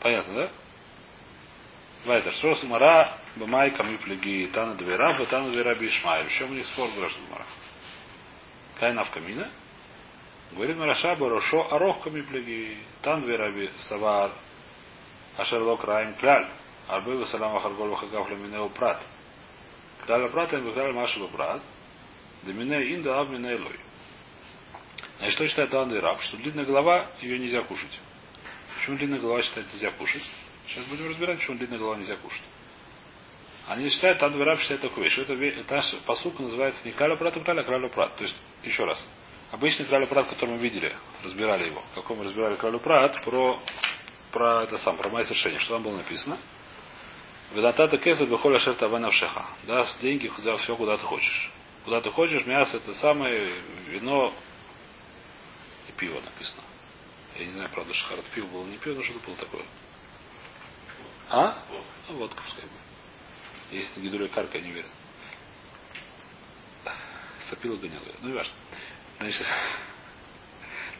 Понятно, 0.00 0.34
да? 0.34 0.50
Вайтер. 2.04 2.32
Что 2.34 2.54
Мара 2.66 3.16
Бамай 3.36 3.70
Камифлеги 3.70 4.50
Тана 4.52 4.74
Двера, 4.74 5.24
Тана 5.24 5.50
Двера 5.50 5.74
Бишмаэль. 5.74 6.26
В 6.26 6.32
чем 6.32 6.50
у 6.50 6.54
них 6.54 6.66
спор 6.66 6.90
грош 6.96 7.16
Мара? 7.30 7.46
Кайна 8.78 9.04
в 9.04 9.10
камина. 9.10 9.50
Говорит 10.52 10.76
Мараша 10.76 11.14
Барошо 11.16 11.72
Арох 11.72 12.02
Камифлеги 12.02 12.78
Тан 13.00 13.22
Двера 13.22 13.52
Савар 13.80 14.32
Ашерлок 15.38 15.82
Раим 15.84 16.14
Кляль. 16.16 16.48
Арбы 16.88 17.16
Васалам 17.16 17.56
Ахаргол 17.56 17.88
Вахагав 17.88 18.30
Ламинеу 18.30 18.68
Прат. 18.68 19.00
Кляль 20.04 20.30
Прат 20.30 20.52
и 20.52 20.72
Кляль 20.72 20.92
Машева 20.92 21.28
Прат. 21.28 21.62
Домине 22.42 22.94
Инда 22.94 23.20
Ав 23.20 23.30
Минелой. 23.30 23.80
Значит, 25.18 25.34
что 25.36 25.46
считает 25.46 25.70
Тан 25.70 25.88
Двера? 25.88 26.18
Что 26.20 26.36
длинная 26.36 26.66
голова, 26.66 27.08
ее 27.22 27.38
нельзя 27.38 27.62
кушать. 27.62 27.98
Почему 28.76 28.98
длинная 28.98 29.20
голова 29.20 29.40
считает 29.40 29.72
нельзя 29.72 29.90
кушать? 29.92 30.22
Сейчас 30.68 30.84
будем 30.86 31.08
разбирать, 31.08 31.38
почему 31.38 31.58
длинная 31.58 31.78
голова 31.78 31.96
нельзя 31.96 32.16
кушать. 32.16 32.42
Они 33.66 33.88
считают, 33.88 34.18
Тан 34.18 34.32
считает 34.58 34.82
такую 34.82 35.04
вещь. 35.04 35.18
Это, 35.18 35.32
это 35.32 35.82
посук 36.06 36.38
называется 36.38 36.80
не 36.84 36.92
краля 36.92 37.16
прат, 37.16 37.36
а 37.36 37.40
краля, 37.40 37.62
краля 37.62 37.88
прат. 37.88 38.16
То 38.16 38.24
есть, 38.24 38.36
еще 38.62 38.84
раз. 38.84 39.06
Обычный 39.54 39.86
кралю 39.86 40.06
прат, 40.08 40.28
который 40.28 40.50
мы 40.50 40.58
видели, 40.58 40.92
разбирали 41.22 41.66
его. 41.66 41.82
Какой 41.94 42.16
мы 42.16 42.24
разбирали 42.24 42.56
кралю 42.56 42.80
прат, 42.80 43.22
про, 43.22 43.60
про 44.32 44.64
это 44.64 44.78
сам, 44.78 44.96
про 44.96 45.08
мое 45.08 45.24
решение. 45.24 45.60
Что 45.60 45.74
там 45.74 45.84
было 45.84 45.96
написано? 45.96 46.38
Ведатата 47.54 47.96
кесет 47.98 48.28
бехоля 48.28 48.58
шерта 48.58 48.88
ванавшеха. 48.88 49.46
Даст 49.62 50.00
деньги 50.00 50.26
куда 50.26 50.56
все, 50.56 50.76
куда 50.76 50.96
ты 50.96 51.04
хочешь. 51.04 51.52
Куда 51.84 52.00
ты 52.00 52.10
хочешь, 52.10 52.44
мясо 52.46 52.78
это 52.78 52.94
самое, 52.94 53.52
вино 53.88 54.34
и 55.88 55.92
пиво 55.92 56.20
написано. 56.20 56.62
Я 57.38 57.44
не 57.44 57.52
знаю, 57.52 57.70
правда, 57.72 57.94
шахарат 57.94 58.24
пиво 58.34 58.46
было 58.46 58.64
не 58.64 58.76
пиво, 58.78 58.96
но 58.96 59.02
что-то 59.02 59.20
было 59.24 59.36
такое. 59.36 59.62
А? 61.30 61.58
Ну, 62.08 62.16
водка 62.16 62.42
пускай 62.42 62.64
будет. 62.64 62.80
Есть 63.70 63.96
на 63.96 64.00
гидуле 64.00 64.28
карка, 64.28 64.60
не 64.60 64.70
верю. 64.70 64.88
Сопила 67.48 67.76
гонял 67.76 68.00
ее. 68.00 68.14
Ну, 68.20 68.28
не 68.28 68.34
важно. 68.34 68.54
Значит, 69.18 69.46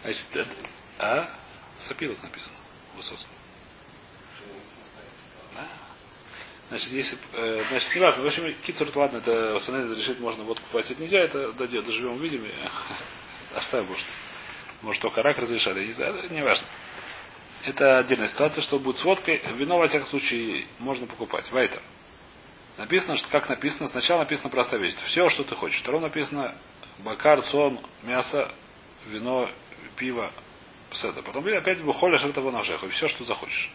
значит, 0.03 0.37
это, 0.37 0.57
а? 0.99 1.31
Сопилок 1.81 2.23
написано. 2.23 2.57
Высоцкого. 2.97 3.35
Значит, 6.69 6.91
если, 6.91 7.19
э, 7.35 7.65
значит, 7.69 7.95
не 7.95 8.01
важно. 8.01 8.23
В 8.23 8.27
общем, 8.27 8.55
китер, 8.65 8.91
ладно, 8.97 9.19
это 9.19 9.59
Санеда 9.61 9.95
решить, 9.95 10.19
можно 10.19 10.45
водку 10.45 10.65
платить 10.71 10.99
нельзя, 10.99 11.19
это 11.19 11.53
дойдет, 11.53 11.85
доживем, 11.85 12.15
увидим. 12.15 12.45
Оставим, 13.55 13.87
может. 13.87 14.07
Может, 14.83 15.03
только 15.03 15.23
рак 15.23 15.39
разрешали, 15.39 15.81
я 15.81 15.87
не 15.87 15.93
знаю, 15.93 16.31
не 16.31 16.43
важно. 16.43 16.67
Это 17.67 17.99
отдельная 17.99 18.29
ситуация, 18.29 18.63
что 18.63 18.79
будет 18.79 18.99
с 18.99 19.05
водкой. 19.05 19.41
Вино, 19.55 19.79
во 19.79 19.89
всяком 19.89 20.07
случае, 20.09 20.67
можно 20.79 21.07
покупать. 21.07 21.51
Вайтер. 21.51 21.81
Написано, 22.77 23.17
что 23.17 23.29
как 23.29 23.49
написано, 23.49 23.89
сначала 23.89 24.21
написано 24.21 24.51
простая 24.51 24.81
вещь. 24.81 24.95
Все, 25.07 25.29
что 25.31 25.45
ты 25.45 25.55
хочешь. 25.55 25.81
Втором 25.81 26.03
написано 26.03 26.57
бакар, 26.99 27.43
сон, 27.45 27.79
мясо, 28.03 28.51
вино, 29.07 29.49
пиво, 29.97 30.31
седа. 30.93 31.23
Потом 31.23 31.47
опять 31.47 31.79
выходишь 31.81 32.23
этого 32.23 32.51
ножеха. 32.51 32.87
Все, 32.89 33.09
что 33.09 33.25
захочешь. 33.25 33.71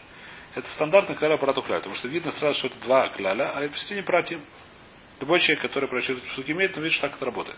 Это 0.54 0.70
стандартный 0.72 1.16
кляля 1.16 1.36
аппарату 1.36 1.62
кляля. 1.64 1.80
Потому 1.80 1.96
что 1.96 2.08
видно 2.10 2.32
сразу, 2.32 2.60
что 2.60 2.68
это 2.68 2.80
два 2.82 3.10
кляля, 3.14 3.52
а 3.56 3.62
это 3.64 3.96
не 3.96 4.04
против. 4.04 4.40
Любой 5.20 5.40
человек, 5.40 5.62
который 5.62 5.90
прочитает 5.90 6.24
штуки 6.34 6.52
имеет, 6.52 6.78
он 6.78 6.84
видит, 6.84 6.98
что 6.98 7.08
так 7.08 7.16
это 7.16 7.26
работает. 7.26 7.58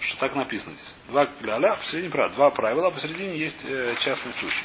Что 0.00 0.18
так 0.18 0.34
написано 0.34 0.74
здесь. 0.74 0.94
Два 1.08 1.26
кляля, 1.26 1.76
посередине 1.76 2.10
правила. 2.10 2.34
Два 2.34 2.50
правила, 2.50 2.88
а 2.88 2.90
посередине 2.90 3.38
есть 3.38 3.64
э, 3.64 3.94
частный 4.00 4.32
случай. 4.32 4.64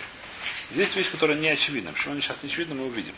Здесь 0.71 0.95
вещь, 0.95 1.11
которая 1.11 1.37
не 1.37 1.47
очевидна. 1.47 1.91
Почему 1.91 2.13
она 2.13 2.21
сейчас 2.21 2.41
не 2.43 2.49
очевидна, 2.49 2.75
мы 2.75 2.85
увидим. 2.85 3.13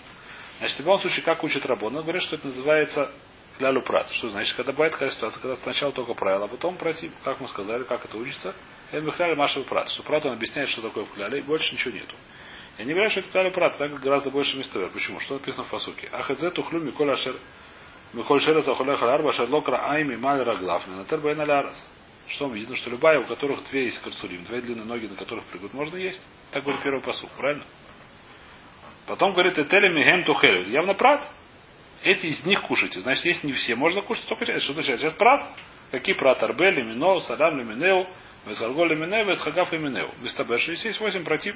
Значит, 0.59 0.77
в 0.77 0.79
любом 0.81 0.99
случае, 0.99 1.23
как 1.23 1.43
учит 1.43 1.65
Рабон, 1.65 1.95
он 1.95 2.03
говорит, 2.03 2.21
что 2.21 2.35
это 2.35 2.47
называется 2.47 3.11
клялю 3.57 3.81
прат. 3.81 4.09
Что 4.11 4.29
значит, 4.29 4.55
когда 4.55 4.71
бывает 4.71 4.93
такая 4.93 5.11
ситуация, 5.11 5.41
когда 5.41 5.55
сначала 5.57 5.91
только 5.91 6.13
правило, 6.13 6.45
а 6.45 6.47
потом 6.47 6.77
пройти, 6.77 7.11
как 7.23 7.39
мы 7.39 7.47
сказали, 7.47 7.83
как 7.83 8.05
это 8.05 8.17
учится, 8.17 8.53
это 8.91 9.01
бихляли 9.05 9.35
машев 9.35 9.65
прат. 9.65 9.89
Что 9.89 10.03
прат 10.03 10.25
он 10.25 10.33
объясняет, 10.33 10.69
что 10.69 10.81
такое 10.81 11.05
в 11.05 11.13
кляле, 11.13 11.39
и 11.39 11.41
больше 11.41 11.73
ничего 11.73 11.93
нету. 11.93 12.15
Я 12.77 12.85
не 12.85 12.93
говорю, 12.93 13.09
что 13.09 13.19
это 13.19 13.29
клялю 13.29 13.51
прат, 13.51 13.77
так 13.77 13.99
гораздо 13.99 14.31
больше 14.31 14.57
места. 14.57 14.87
Почему? 14.93 15.19
Что 15.19 15.35
написано 15.35 15.65
в 15.65 15.67
фасуке? 15.67 16.09
Ахедзе 16.11 16.49
тухлю 16.51 16.79
миколь 16.79 17.11
ашер 17.11 17.35
Миколь 18.13 18.41
шерец 18.41 18.67
ахулеха 18.67 19.13
арба 19.13 19.33
шерлокра 19.33 19.85
айми 19.87 20.15
маль 20.15 20.41
раглав 20.41 20.87
натер 20.87 21.19
байн 21.19 21.39
алярас. 21.41 21.85
Что 22.29 22.47
мы 22.47 22.59
видим, 22.59 22.75
что 22.75 22.89
любая, 22.91 23.19
у 23.19 23.25
которых 23.25 23.67
две 23.69 23.85
есть 23.85 24.01
карцурим, 24.01 24.43
две 24.45 24.61
длинные 24.61 24.85
ноги, 24.85 25.07
на 25.07 25.15
которых 25.15 25.45
прыгают, 25.45 25.73
можно 25.73 25.97
есть. 25.97 26.21
Так 26.51 26.63
говорит 26.63 26.83
первый 26.83 27.01
посуд, 27.01 27.29
правильно? 27.31 27.65
Потом 29.07 29.33
говорит, 29.33 29.57
этели 29.57 29.91
мигем 29.91 30.23
тухелю. 30.23 30.69
Явно 30.69 30.93
прат. 30.93 31.27
Эти 32.03 32.27
из 32.27 32.45
них 32.45 32.61
кушайте. 32.61 32.99
Значит, 33.01 33.25
если 33.25 33.47
не 33.47 33.53
все, 33.53 33.75
можно 33.75 34.01
кушать 34.01 34.27
только 34.27 34.45
часть. 34.45 34.63
Что 34.63 34.73
значит? 34.73 34.99
Сейчас 34.99 35.13
прат. 35.13 35.49
Какие 35.91 36.15
прат? 36.15 36.41
Арбе, 36.43 36.69
лимино, 36.69 37.19
садам, 37.19 37.57
лиминеу, 37.57 38.07
весгарго, 38.45 38.85
лиминеу, 38.85 39.25
весхагав, 39.25 39.73
лиминеу. 39.73 40.11
Вестабеш. 40.21 40.67
Есть 40.67 40.99
восемь 40.99 41.23
против. 41.23 41.55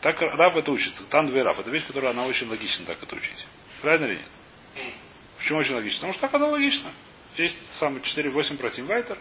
Так 0.00 0.20
Раф 0.20 0.56
это 0.56 0.70
учится. 0.70 1.02
Там 1.10 1.26
две 1.26 1.42
Раф. 1.42 1.58
Это 1.58 1.70
вещь, 1.70 1.86
которая 1.86 2.12
она 2.12 2.26
очень 2.26 2.48
логична 2.48 2.86
так 2.86 3.02
это 3.02 3.16
учить. 3.16 3.46
Правильно 3.80 4.06
или 4.06 4.14
нет? 4.18 4.94
Почему 5.38 5.58
очень 5.58 5.74
логично? 5.74 5.98
Потому 5.98 6.12
что 6.12 6.20
так 6.22 6.34
она 6.34 6.46
логична. 6.46 6.92
Есть 7.36 7.56
самые 7.78 8.02
4-8 8.02 8.58
против 8.58 8.86
Вайтер. 8.86 9.18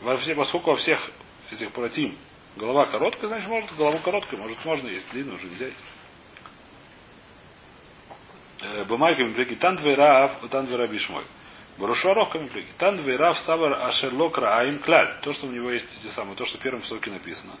Во 0.00 0.16
все, 0.18 0.34
поскольку 0.34 0.70
во 0.70 0.76
всех 0.76 1.10
этих 1.50 1.72
против 1.72 2.12
голова 2.56 2.90
короткая, 2.90 3.28
значит, 3.28 3.48
может 3.48 3.74
голову 3.76 3.98
короткой, 4.02 4.38
может, 4.38 4.64
можно 4.64 4.88
есть, 4.88 5.10
длинную 5.12 5.36
уже 5.36 5.46
нельзя 5.46 5.66
есть. 5.66 5.84
Бумайка 8.88 9.22
миплеки 9.22 9.54
тан 9.54 9.76
двейрав, 9.76 10.48
тан 10.50 10.66
двейрав 10.66 10.90
бишмой. 10.90 11.24
Барушарока 11.78 12.38
миплеки. 12.38 12.70
Тан 12.78 12.96
двейрав 12.96 13.38
савар 13.40 13.74
ашерлок 13.74 14.38
рааим 14.38 14.78
кляль. 14.80 15.18
То, 15.20 15.32
что 15.34 15.46
у 15.46 15.50
него 15.50 15.70
есть 15.70 15.86
эти 16.00 16.10
самые, 16.12 16.36
то, 16.36 16.46
что 16.46 16.58
в 16.58 16.62
первом 16.62 16.82
соке 16.84 17.10
написано, 17.10 17.52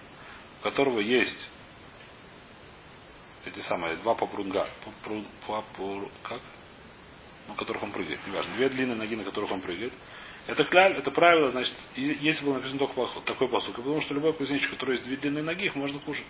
у 0.60 0.64
которого 0.64 1.00
есть 1.00 1.48
эти 3.44 3.60
самые 3.60 3.96
два 3.96 4.14
попрунга, 4.14 4.66
попру, 4.84 5.24
попру, 5.46 6.10
как? 6.22 6.40
На 7.48 7.54
которых 7.54 7.82
он 7.82 7.92
прыгает, 7.92 8.18
неважно, 8.26 8.54
две 8.54 8.68
длинные 8.68 8.96
ноги, 8.96 9.16
на 9.16 9.24
которых 9.24 9.50
он 9.52 9.60
прыгает. 9.60 9.92
Это 10.46 10.64
кляль, 10.64 10.96
это 10.96 11.10
правило, 11.10 11.48
значит, 11.50 11.74
если 11.96 12.44
было 12.44 12.54
написано 12.54 12.78
только 12.78 13.20
такой 13.24 13.48
посук, 13.48 13.76
потому 13.76 14.00
что 14.00 14.14
любой 14.14 14.32
кузнечик, 14.32 14.70
который 14.70 14.92
есть 14.92 15.04
две 15.04 15.16
длинные 15.16 15.42
ноги, 15.42 15.64
их 15.64 15.74
можно 15.74 15.98
кушать. 15.98 16.24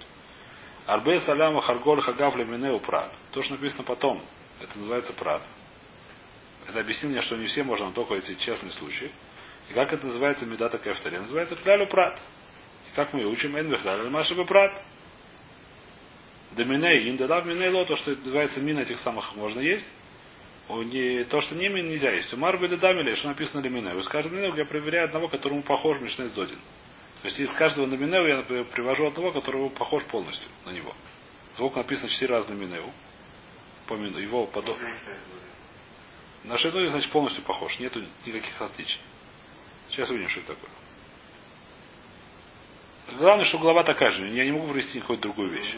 Арбе 0.87 1.21
саляма 1.21 1.61
харголь 1.61 2.01
хагав 2.01 2.37
леминеу 2.37 2.81
прат. 2.81 3.13
То, 3.33 3.43
что 3.43 3.55
написано 3.55 3.83
потом, 3.83 4.25
это 4.61 4.79
называется 4.79 5.13
прат. 5.13 5.43
Это 6.69 6.81
объяснил 6.81 7.11
мне, 7.11 7.21
что 7.23 7.37
не 7.37 7.47
все 7.47 7.63
можно, 7.65 7.93
только 7.93 8.15
эти 8.15 8.35
честные 8.37 8.73
случаи. 8.73 9.11
И 9.69 9.75
как 9.75 9.93
это 9.93 10.07
называется 10.07 10.47
медата 10.47 10.79
кефтари? 10.79 11.19
Называется 11.19 11.57
клялю 11.57 11.87
прат. 11.87 12.21
И 12.89 12.95
как 12.95 13.13
мы 13.13 13.25
учим, 13.25 13.57
эн 13.57 13.69
бехлялю 13.69 14.11
машебе 14.11 14.45
прат. 14.45 14.81
Доминей, 16.53 17.11
индадав 17.11 17.45
миней 17.45 17.69
ло, 17.69 17.85
то, 17.85 17.97
что 17.97 18.13
называется 18.13 18.61
мин 18.61 18.79
этих 18.79 19.01
самых 19.01 19.35
можно 19.35 19.61
есть. 19.61 19.87
Не, 20.69 21.25
то, 21.25 21.41
что 21.41 21.55
не 21.55 21.69
мин 21.69 21.89
нельзя 21.89 22.11
есть. 22.11 22.33
У 22.33 22.37
Марбы 22.37 22.69
Дамили, 22.69 23.15
что 23.15 23.29
написано 23.29 23.61
Леминеу. 23.61 23.99
Из 24.01 24.09
каждого 24.09 24.35
Минеу 24.35 24.55
я 24.57 24.65
проверяю 24.65 25.07
одного, 25.07 25.29
которому 25.29 25.63
похож 25.63 26.01
Мишнес 26.01 26.33
Додин. 26.33 26.59
То 27.23 27.29
есть 27.29 27.39
из 27.39 27.53
каждого 27.53 27.87
на 27.87 27.95
Минеу 27.95 28.27
я 28.27 28.37
например, 28.39 28.65
привожу 28.65 29.07
одного, 29.07 29.31
которого 29.31 29.69
похож 29.69 30.05
полностью 30.05 30.49
на 30.65 30.71
него. 30.71 30.93
Звук 31.57 31.77
написано 31.77 32.09
четыре 32.09 32.35
раза 32.35 32.53
на 32.53 32.55
Минеу. 32.55 32.91
По 33.87 33.95
мину, 33.95 34.19
его 34.19 34.47
подо... 34.47 34.77
На 36.45 36.59
Шейдоне, 36.59 36.89
значит, 36.89 37.11
полностью 37.11 37.45
похож. 37.45 37.79
Нету 37.79 38.03
никаких 38.25 38.61
различий. 38.61 39.01
Сейчас 39.89 40.11
увидим, 40.11 40.29
что 40.29 40.41
это 40.41 40.55
такое. 40.55 40.71
Главное, 43.19 43.45
что 43.45 43.59
голова 43.59 43.85
такая 43.85 44.11
же. 44.11 44.29
Я 44.29 44.45
не 44.45 44.53
могу 44.53 44.73
привести 44.73 45.01
какую-то 45.01 45.23
другую 45.23 45.53
вещь. 45.53 45.77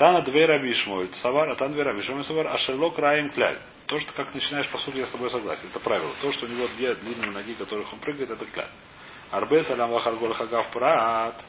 Тана 0.00 0.22
две 0.22 0.46
раби 0.46 0.72
Ишмоэль, 0.72 1.12
Савар, 1.12 1.50
а 1.50 1.56
тан 1.56 1.74
две 1.74 1.82
раби 1.82 2.00
Ишмоэль, 2.00 2.24
Савар, 2.24 2.46
а 2.46 2.56
Шерлок 2.56 2.98
раим 2.98 3.28
кляль. 3.28 3.60
То, 3.84 4.00
что 4.00 4.14
как 4.14 4.32
начинаешь 4.34 4.66
по 4.70 4.78
сути, 4.78 4.96
я 4.96 5.06
с 5.06 5.10
тобой 5.10 5.28
согласен. 5.28 5.68
Это 5.68 5.78
правило. 5.78 6.10
То, 6.22 6.32
что 6.32 6.46
у 6.46 6.48
него 6.48 6.66
две 6.68 6.94
длинные 6.94 7.30
ноги, 7.32 7.52
которых 7.52 7.92
он 7.92 7.98
прыгает, 7.98 8.30
это 8.30 8.46
кляль. 8.46 8.70
Арбе 9.30 9.62
салям 9.62 9.90
вахаргол 9.90 10.32
хагав 10.32 10.70
прат. 10.70 11.44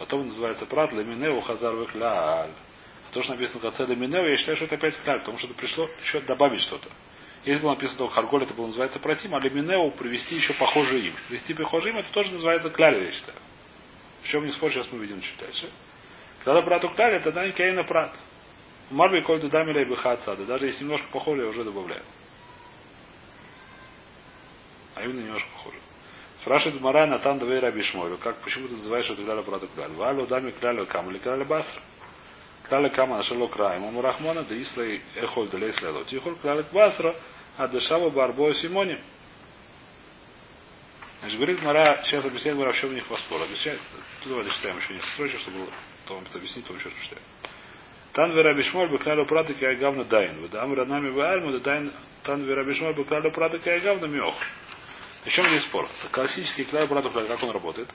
Потом 0.00 0.26
называется 0.26 0.66
прат 0.66 0.90
леминеу 0.92 1.40
хазар 1.42 1.72
кляль. 1.86 2.50
То, 3.12 3.22
что 3.22 3.34
написано 3.34 3.60
в 3.60 3.62
конце 3.62 3.86
леминеу, 3.86 4.28
я 4.28 4.36
считаю, 4.38 4.56
что 4.56 4.64
это 4.64 4.74
опять 4.74 5.00
кляль, 5.04 5.20
потому 5.20 5.38
что 5.38 5.46
это 5.46 5.56
пришло 5.56 5.88
еще 6.02 6.18
добавить 6.22 6.62
что-то. 6.62 6.88
Если 7.44 7.62
было 7.62 7.74
написано 7.74 7.98
только 7.98 8.14
харголь, 8.14 8.42
это 8.42 8.54
было 8.54 8.66
называется 8.66 8.98
протим, 8.98 9.36
а 9.36 9.38
леминеу 9.38 9.92
привести 9.92 10.34
еще 10.34 10.52
похожее 10.54 11.10
им. 11.10 11.14
Привести 11.28 11.54
похожее 11.54 11.92
им, 11.92 11.98
это 11.98 12.10
тоже 12.10 12.32
называется 12.32 12.70
кляль, 12.70 13.04
я 13.04 13.12
считаю. 13.12 13.38
В 14.22 14.26
чем 14.26 14.44
не 14.44 14.50
спор, 14.50 14.72
сейчас 14.72 14.90
мы 14.90 14.98
видим 14.98 15.20
чуть 15.20 15.38
дальше. 15.38 15.70
Когда 16.44 16.60
брат 16.60 16.84
уктали, 16.84 17.16
это 17.16 17.32
дань 17.32 17.52
кейна 17.52 17.84
прат. 17.84 18.18
Марби 18.90 19.22
коль 19.22 19.40
дудамиля 19.40 19.82
и 19.82 19.84
бихацада. 19.86 20.44
Даже 20.44 20.66
если 20.66 20.84
немножко 20.84 21.06
похоже, 21.10 21.42
я 21.42 21.48
уже 21.48 21.64
добавляю. 21.64 22.02
А 24.94 25.02
именно 25.02 25.20
немножко 25.20 25.48
похоже. 25.54 25.78
Спрашивает 26.42 26.80
Мара 26.82 27.06
Натан 27.06 27.38
Давей 27.38 27.58
Раби 27.58 27.82
Шмолю, 27.82 28.18
как, 28.18 28.36
почему 28.42 28.68
ты 28.68 28.74
называешь 28.74 29.08
это 29.08 29.22
кляля 29.22 29.42
брата 29.42 29.66
кляль? 29.74 29.92
Валю 29.92 30.26
дами 30.26 30.50
кляля 30.50 30.84
кам 30.84 31.10
или 31.10 31.18
кляля 31.18 31.46
басра? 31.46 31.80
Кляля 32.68 32.90
кама 32.90 33.16
нашело 33.16 33.46
краем. 33.46 33.86
Ему 33.86 34.02
Рахмана, 34.02 34.42
да 34.42 34.60
ислай 34.60 35.00
эхоль 35.14 35.48
да 35.48 35.56
лейс 35.56 35.80
лело. 35.80 36.04
Тихоль 36.04 36.36
кляля 36.36 36.66
басра, 36.70 37.14
а 37.56 37.68
дешава 37.68 38.10
барбо 38.10 38.52
симоним. 38.52 39.00
Значит, 41.20 41.38
говорит 41.38 41.62
Мара, 41.62 42.02
сейчас 42.04 42.26
объясняет 42.26 42.58
Мара, 42.58 42.72
в 42.72 42.76
чем 42.76 42.90
у 42.90 42.92
них 42.92 43.08
воспор. 43.08 43.40
Объясняет, 43.40 43.80
давайте 44.26 44.50
читаем 44.50 44.76
еще 44.76 44.92
несколько 44.92 45.12
строчек, 45.14 45.40
чтобы 45.40 45.66
то 46.06 46.14
вам 46.14 46.24
это 46.24 46.38
объяснит, 46.38 46.66
то 46.66 46.74
еще 46.74 46.84
раз 46.84 46.94
прочитаю. 46.94 47.22
Тан 48.12 48.32
вера 48.32 48.56
бишмоль 48.56 48.92
бекналю 48.92 49.26
праты 49.26 49.54
кай 49.54 49.76
гавна 49.76 50.04
дайн. 50.04 50.40
Вадам 50.40 50.72
ранами 50.74 51.10
ваальму 51.10 51.52
да 51.52 51.58
дайн 51.58 51.92
тан 52.22 52.42
вера 52.44 52.64
бишмоль 52.64 52.94
бекналю 52.94 53.32
праты 53.32 53.58
кай 53.58 53.80
гавна 53.80 54.06
миох. 54.06 54.34
О 55.24 55.30
чем 55.30 55.46
здесь 55.46 55.64
спор? 55.64 55.88
Классический 56.12 56.64
кляль 56.64 56.86
брату 56.86 57.10
как 57.10 57.42
он 57.42 57.50
работает? 57.50 57.88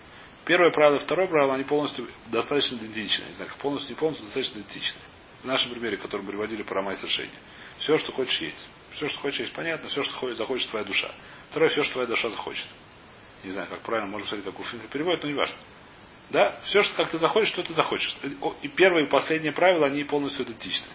Первое 0.46 0.72
правило 0.72 1.00
второе 1.00 1.28
правило, 1.28 1.54
они 1.54 1.64
полностью 1.64 2.08
достаточно 2.28 2.76
идентичны. 2.76 3.26
Не 3.26 3.34
знаю, 3.34 3.52
полностью 3.60 3.96
не 3.96 4.00
полностью, 4.00 4.26
достаточно 4.26 4.60
идентичны. 4.60 5.00
В 5.44 5.46
нашем 5.46 5.72
примере, 5.72 5.98
который 5.98 6.22
мы 6.22 6.30
приводили 6.30 6.64
про 6.64 6.82
май 6.82 6.96
совершения. 6.96 7.32
Все, 7.78 7.98
что 7.98 8.12
хочешь 8.12 8.42
есть. 8.42 8.68
Все, 8.94 9.08
что 9.08 9.20
хочешь, 9.20 9.40
есть 9.42 9.54
понятно, 9.54 9.90
все, 9.90 10.04
что 10.04 10.14
хочет, 10.16 10.38
захочет 10.38 10.70
твоя 10.70 10.84
душа. 10.84 11.12
Второе, 11.52 11.70
все, 11.70 11.84
что 11.84 11.94
твоя 11.94 12.08
душа 12.08 12.30
захочет. 12.30 12.66
Не 13.44 13.52
знаю, 13.52 13.68
как 13.70 13.82
правильно, 13.82 14.10
можно 14.10 14.28
сказать, 14.28 14.44
как 14.44 14.60
у 14.60 14.64
Финка 14.64 14.88
переводит, 14.88 15.24
но 15.24 15.30
не 15.30 15.36
важно. 15.36 15.56
Да, 16.30 16.60
все, 16.66 16.84
что 16.84 16.96
как 16.96 17.10
ты 17.10 17.18
захочешь, 17.18 17.50
что 17.50 17.64
ты 17.64 17.74
захочешь. 17.74 18.16
И 18.62 18.68
первое 18.68 19.04
и 19.06 19.08
последнее 19.08 19.52
правило, 19.52 19.88
они 19.88 20.04
полностью 20.04 20.46
идентичны. 20.46 20.88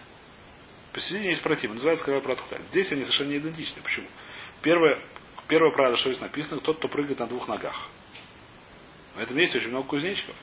Посередине 0.93 1.31
есть 1.31 1.41
против, 1.41 1.71
называется 1.71 2.05
кровавый 2.05 2.23
протокол. 2.23 2.57
Здесь 2.69 2.89
они 2.93 3.03
совершенно 3.03 3.29
не 3.29 3.37
идентичны. 3.37 3.81
Почему? 3.81 4.07
Первое, 4.61 5.05
первое 5.47 5.71
правило, 5.71 5.97
что 5.97 6.09
здесь 6.09 6.21
написано, 6.21 6.61
тот, 6.61 6.77
кто 6.77 6.87
прыгает 6.87 7.19
на 7.19 7.27
двух 7.27 7.49
ногах. 7.49 7.89
В 9.15 9.19
этом 9.19 9.35
месте 9.35 9.57
очень 9.57 9.69
много 9.69 9.87
кузнечиков. 9.87 10.35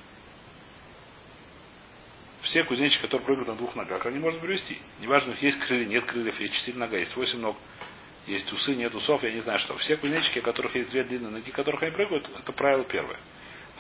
Все 2.43 2.65
кузнечики, 2.65 3.01
которые 3.03 3.25
прыгают 3.25 3.49
на 3.49 3.55
двух 3.55 3.75
ногах, 3.77 4.05
они 4.05 4.19
можно 4.19 4.41
привести. 4.41 4.77
Неважно, 5.01 5.35
есть 5.41 5.59
крылья, 5.61 5.87
нет 5.87 6.05
крыльев, 6.05 6.39
есть 6.41 6.55
четыре 6.55 6.77
нога, 6.77 6.99
есть 6.99 7.15
восемь 7.17 7.39
ног, 7.39 7.57
есть 8.27 8.53
усы, 8.53 8.75
нет 8.75 8.95
усов, 8.95 9.23
я 9.23 9.31
не 9.31 9.41
знаю 9.41 9.59
что. 9.61 9.77
Все 9.79 9.97
кузнечики, 9.97 10.41
у 10.41 10.43
которых 10.43 10.75
есть 10.75 10.91
две 10.91 11.05
длинные 11.05 11.31
ноги, 11.31 11.51
которых 11.51 11.83
они 11.83 11.93
прыгают, 11.93 12.29
это 12.29 12.53
правило 12.53 12.85
первое. 12.85 13.19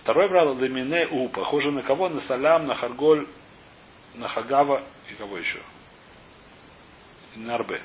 Второе 0.02 0.28
правило 0.28 0.58
Лемине 0.58 1.06
У, 1.06 1.28
похоже 1.28 1.70
на 1.70 1.82
кого? 1.82 2.08
На 2.08 2.20
Салям, 2.20 2.66
на 2.66 2.74
Харголь, 2.74 3.28
на 4.14 4.26
Хагава 4.26 4.82
и 5.08 5.14
кого 5.14 5.38
еще? 5.38 5.60
И 7.36 7.38
на 7.38 7.54
Арбе. 7.54 7.80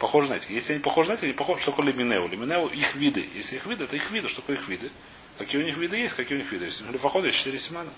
Похоже 0.00 0.28
на 0.30 0.34
эти. 0.34 0.50
Если 0.50 0.72
они 0.72 0.82
похожи 0.82 1.10
на 1.10 1.14
эти, 1.14 1.24
они 1.24 1.34
похожи, 1.34 1.62
что 1.62 1.70
такое 1.70 1.92
Леминеу? 1.92 2.26
Леминеу 2.26 2.66
их 2.66 2.96
виды. 2.96 3.28
Если 3.32 3.56
их 3.56 3.66
виды, 3.66 3.84
это 3.84 3.94
их 3.94 4.10
виды. 4.10 4.28
Что 4.28 4.40
такое 4.40 4.56
их 4.56 4.68
виды? 4.68 4.90
Какие 5.38 5.60
у 5.60 5.64
них 5.64 5.76
виды 5.76 5.96
есть, 5.98 6.16
какие 6.16 6.36
у 6.36 6.40
них 6.40 6.50
виды 6.50 6.64
есть. 6.64 6.80
Лефаход 6.80 7.24
есть 7.24 7.38
четыре 7.38 7.58
семана. 7.60 7.90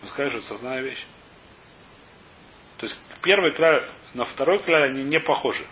Вы 0.00 0.08
скажете, 0.08 0.38
что 0.38 0.46
это 0.46 0.48
сознание 0.54 0.84
вещь. 0.84 1.06
То 2.78 2.86
есть 2.86 2.98
первый 3.22 3.52
край, 3.52 3.90
на 4.14 4.24
второй 4.24 4.58
край 4.60 4.90
они 4.90 5.02
не 5.02 5.20
похожи. 5.20 5.66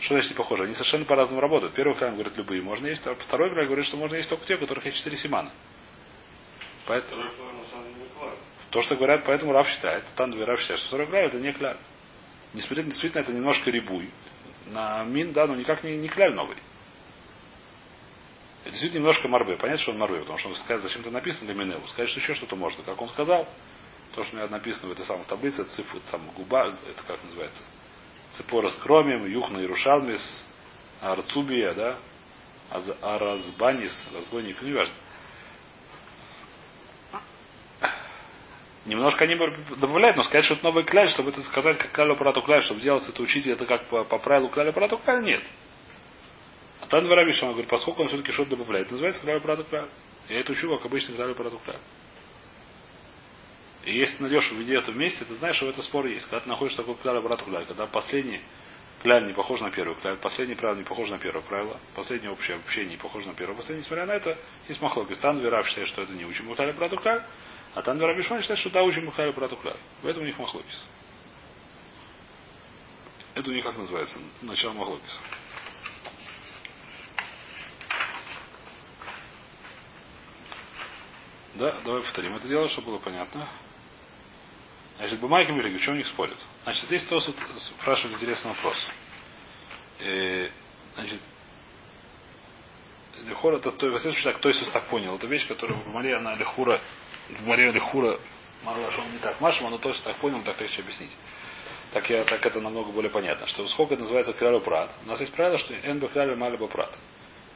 Что 0.00 0.14
значит 0.14 0.30
не 0.30 0.36
похожи? 0.36 0.64
Они 0.64 0.74
совершенно 0.74 1.04
по-разному 1.04 1.40
работают. 1.40 1.74
Первый 1.74 1.96
край 1.96 2.12
говорит 2.12 2.36
любые 2.36 2.62
можно 2.62 2.86
есть, 2.86 3.06
а 3.06 3.14
второй 3.14 3.50
край 3.50 3.66
говорит, 3.66 3.86
что 3.86 3.96
можно 3.96 4.16
есть 4.16 4.28
только 4.28 4.46
те, 4.46 4.54
у 4.54 4.60
которых 4.60 4.84
есть 4.84 4.98
четыре 4.98 5.16
семана. 5.16 5.50
Поэтому, 6.86 7.30
то, 8.70 8.82
что 8.82 8.96
говорят, 8.96 9.24
поэтому 9.24 9.52
Рав 9.52 9.68
считает, 9.68 10.04
там 10.14 10.30
две 10.30 10.44
Рав 10.44 10.60
считает, 10.60 10.78
что 10.80 10.88
второй 10.88 11.06
край 11.06 11.26
это 11.26 11.38
не 11.38 11.52
кляль. 11.52 11.78
Несмотря 12.54 12.84
действительно 12.84 13.22
это 13.22 13.32
немножко 13.32 13.70
рибуй. 13.70 14.10
На 14.66 15.02
мин, 15.04 15.32
да, 15.32 15.46
но 15.46 15.54
никак 15.54 15.82
не, 15.82 15.96
не 15.96 16.08
кляль 16.08 16.34
новый. 16.34 16.56
Это 18.62 18.70
действительно 18.70 19.00
немножко 19.00 19.28
морбе. 19.28 19.56
Понятно, 19.56 19.82
что 19.82 19.92
он 19.92 19.98
морбе, 19.98 20.20
потому 20.20 20.38
что 20.38 20.48
он 20.50 20.56
сказать, 20.56 20.82
зачем 20.82 21.00
это 21.00 21.10
написано 21.10 21.46
для 21.46 21.54
Миневу. 21.54 21.86
Сказать, 21.88 22.10
что 22.10 22.20
еще 22.20 22.34
что-то 22.34 22.56
можно. 22.56 22.82
Как 22.84 23.00
он 23.00 23.08
сказал, 23.08 23.48
то, 24.14 24.24
что 24.24 24.36
у 24.36 24.38
меня 24.38 24.48
написано 24.48 24.88
в 24.88 24.92
этой 24.92 25.04
самой 25.06 25.24
таблице, 25.24 25.64
цифру, 25.64 26.00
там 26.10 26.22
губа, 26.36 26.66
это 26.66 27.02
как 27.06 27.22
называется, 27.24 27.62
цепора 28.32 28.68
с 28.68 28.74
кромием, 28.76 29.26
юхна 29.26 29.58
Иерушалмис, 29.58 30.44
арцубия, 31.00 31.74
да, 31.74 31.96
аразбанис, 33.02 34.08
разбойник, 34.14 34.56
ну, 34.60 34.68
не 34.68 34.74
важно. 34.74 34.94
Немножко 38.84 39.24
они 39.24 39.36
добавляют, 39.76 40.16
но 40.16 40.22
сказать, 40.22 40.46
что 40.46 40.54
это 40.54 40.64
новый 40.64 40.84
кляль, 40.84 41.08
чтобы 41.10 41.30
это 41.30 41.42
сказать, 41.42 41.76
как 41.76 41.92
клялю 41.92 42.16
прату 42.16 42.40
кляль, 42.40 42.62
чтобы 42.62 42.80
сделать 42.80 43.06
это 43.06 43.20
учить, 43.22 43.46
это 43.46 43.66
как 43.66 43.86
по, 43.88 44.04
по 44.04 44.18
правилу 44.18 44.48
кляля 44.48 44.72
прату 44.72 44.96
кляль, 44.96 45.22
нет. 45.24 45.42
А 46.80 46.86
там 46.86 47.04
два 47.04 47.16
Рабиша, 47.16 47.46
говорит, 47.46 47.68
поскольку 47.68 48.02
он 48.02 48.08
все-таки 48.08 48.32
что-то 48.32 48.56
добавляет, 48.56 48.90
называется 48.90 49.20
кляля 49.20 49.40
прату 49.40 49.64
кляль. 49.64 49.88
Я 50.28 50.40
это 50.40 50.52
учу, 50.52 50.74
как 50.74 50.86
обычно 50.86 51.14
кляля 51.14 51.34
прату 51.34 51.60
кляль. 51.64 51.80
И 53.88 53.96
если 53.96 54.20
найдешь 54.20 54.52
в 54.52 54.70
это 54.70 54.92
вместе, 54.92 55.24
ты 55.24 55.34
знаешь, 55.36 55.56
что 55.56 55.66
это 55.66 55.80
спор 55.80 56.04
есть. 56.04 56.26
Когда 56.26 56.40
ты 56.40 56.48
находишь 56.50 56.76
такой 56.76 56.94
кляля 56.96 57.22
прату 57.22 57.46
кляль, 57.46 57.66
когда 57.66 57.86
последний 57.86 58.42
кляль 59.02 59.26
не 59.26 59.32
похож 59.32 59.62
на 59.62 59.70
первый 59.70 59.96
кляль, 59.96 60.18
последний 60.18 60.56
правило 60.56 60.76
не 60.76 60.84
похож 60.84 61.08
на 61.08 61.18
первое 61.18 61.40
правило, 61.40 61.80
последнее 61.94 62.30
общее 62.30 62.58
общение 62.58 62.90
не 62.90 62.96
похоже 62.98 63.28
на 63.28 63.34
первое, 63.34 63.56
последнее, 63.56 63.84
несмотря 63.84 64.04
на 64.04 64.12
это, 64.12 64.36
есть 64.68 64.82
махлок. 64.82 65.08
Там 65.22 65.38
Верав 65.38 65.66
считает, 65.66 65.88
что 65.88 66.02
это 66.02 66.12
не 66.12 66.26
учим 66.26 66.54
кляля 66.54 66.74
прату 66.74 66.98
кляль, 66.98 67.22
а 67.74 67.80
там 67.80 67.98
Рабишман 67.98 68.42
считает, 68.42 68.60
что 68.60 68.68
да, 68.68 68.82
учим 68.82 69.06
Махали 69.06 69.30
про 69.30 69.48
Клаль. 69.48 69.76
В 70.02 70.06
этом 70.06 70.22
у 70.22 70.26
них 70.26 70.38
Махлокис. 70.38 70.84
Это 73.34 73.50
у 73.50 73.54
них 73.54 73.64
как 73.64 73.78
называется? 73.78 74.18
Начало 74.42 74.74
Махлокиса. 74.74 75.18
Да, 81.54 81.78
давай 81.86 82.02
повторим 82.02 82.36
это 82.36 82.46
дело, 82.48 82.68
чтобы 82.68 82.88
было 82.88 82.98
понятно. 82.98 83.48
Значит, 84.98 85.22
Мирги, 85.22 85.78
в 85.78 85.82
чем 85.82 85.94
у 85.94 85.96
них 85.96 86.06
спорят? 86.06 86.36
Значит, 86.64 86.84
здесь 86.84 87.04
тоже 87.04 87.32
спрашивает 87.80 88.16
интересный 88.16 88.50
вопрос. 88.50 88.76
И, 90.00 90.50
значит, 90.94 91.20
Лехура, 93.26 93.56
это 93.56 93.72
то, 93.72 93.90
во 93.90 93.98
всяком 93.98 94.22
так, 94.22 94.38
то 94.38 94.48
есть 94.48 94.72
так 94.72 94.86
понял. 94.86 95.14
Это 95.14 95.26
вещь, 95.26 95.46
которая 95.46 95.76
в 95.78 95.88
Маре, 95.88 96.16
она 96.16 96.34
Лехура 96.34 96.80
в 97.28 97.46
Маре 97.46 97.70
Лихура 97.70 98.18
мало 98.62 98.90
что 98.92 99.02
он 99.02 99.12
не 99.12 99.18
так 99.18 99.40
Машма, 99.40 99.70
но 99.70 99.78
точно 99.78 100.04
так 100.04 100.16
понял, 100.16 100.42
так 100.42 100.60
легче 100.60 100.82
объяснить. 100.82 101.14
Так, 101.92 102.08
я, 102.10 102.24
так 102.24 102.44
это 102.44 102.60
намного 102.60 102.90
более 102.90 103.10
понятно. 103.10 103.46
Что 103.46 103.66
сколько 103.68 103.94
это 103.94 104.02
называется 104.02 104.32
кралю 104.34 104.60
прат. 104.60 104.90
У 105.04 105.08
нас 105.08 105.20
есть 105.20 105.32
правило, 105.32 105.58
что 105.58 105.74
эн 105.74 106.00
кралю 106.08 106.36
малиба 106.36 106.66
прат. 106.66 106.96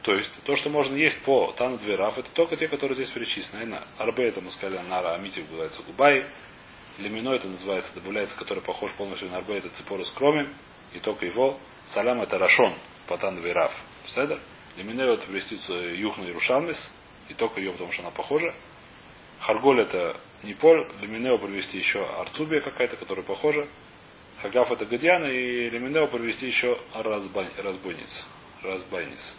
То 0.01 0.13
есть, 0.13 0.31
то, 0.43 0.55
что 0.55 0.69
можно 0.69 0.95
есть 0.95 1.21
по 1.23 1.51
тану 1.53 1.77
дверав, 1.77 2.17
это 2.17 2.29
только 2.31 2.57
те, 2.57 2.67
которые 2.67 2.95
здесь 2.95 3.09
перечислены. 3.11 3.81
Арбе 3.97 4.27
это 4.27 4.41
мы 4.41 4.51
сказали, 4.51 4.79
нара 4.87 5.13
амитив 5.13 5.45
называется 5.49 5.81
губай. 5.83 6.27
Лемино 6.99 7.33
это 7.33 7.47
называется, 7.47 7.93
добавляется, 7.95 8.35
который 8.37 8.63
похож 8.63 8.91
полностью 8.93 9.29
на 9.29 9.37
арбе, 9.37 9.57
это 9.57 9.69
ципорус 9.69 10.11
кроме. 10.15 10.49
И 10.93 10.99
только 10.99 11.25
его. 11.25 11.59
Салям 11.87 12.21
это 12.21 12.37
рашон 12.37 12.75
по 13.07 13.17
тану 13.17 13.41
дверав. 13.41 13.73
Седер. 14.07 14.39
Лемино 14.77 15.01
это 15.01 15.25
привести 15.25 15.55
юхна 15.95 16.25
и 16.25 16.31
рушалмис. 16.31 16.91
И 17.29 17.33
только 17.33 17.59
ее, 17.59 17.71
потому 17.71 17.91
что 17.91 18.03
она 18.03 18.11
похожа. 18.11 18.53
Харголь 19.39 19.81
это 19.81 20.17
не 20.43 20.53
поль, 20.53 20.89
Леминео 21.01 21.37
привести 21.37 21.77
еще 21.77 22.05
Арцубия 22.05 22.61
какая-то, 22.61 22.95
которая 22.97 23.25
похожа. 23.25 23.67
Хагаф 24.41 24.71
это 24.71 24.85
Гадьяна 24.85 25.25
и 25.25 25.69
Леминео 25.69 26.07
привести 26.07 26.47
еще 26.47 26.77
разбань, 26.93 27.49
разбойниц. 27.57 28.25
Разбойниц. 28.61 29.33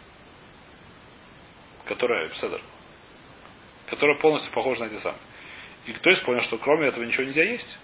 Которая, 1.84 2.28
Седер. 2.30 2.60
Которая 3.86 4.18
полностью 4.18 4.52
похожа 4.52 4.84
на 4.84 4.88
эти 4.88 5.00
самые. 5.00 5.20
И 5.86 5.92
кто 5.92 6.10
из 6.10 6.20
понял, 6.20 6.40
что 6.42 6.58
кроме 6.58 6.88
этого 6.88 7.04
ничего 7.04 7.24
нельзя 7.24 7.44
есть? 7.44 7.78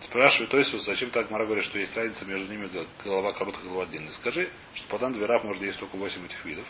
Спрашивает 0.00 0.50
то 0.50 0.58
есть, 0.58 0.70
зачем 0.84 1.10
так 1.10 1.30
Мара 1.30 1.46
говорит, 1.46 1.64
что 1.64 1.78
есть 1.78 1.96
разница 1.96 2.24
между 2.26 2.52
ними 2.52 2.68
голова 3.02 3.32
короткая, 3.32 3.64
голова 3.64 3.86
длинная. 3.86 4.12
Скажи, 4.12 4.50
что 4.74 4.88
по 4.88 4.98
Тандверав 4.98 5.44
можно 5.44 5.64
есть 5.64 5.78
только 5.78 5.96
8 5.96 6.24
этих 6.26 6.44
видов. 6.44 6.66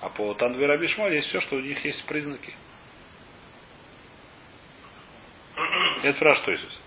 А 0.00 0.08
по 0.08 0.34
Тандвера 0.34 0.76
Бишмаль 0.78 1.14
есть 1.14 1.28
все, 1.28 1.40
что 1.40 1.56
у 1.56 1.60
них 1.60 1.84
есть 1.84 2.04
признаки. 2.06 2.52
Это 6.02 6.16
спрашивает 6.16 6.60
Тойсус. 6.60 6.80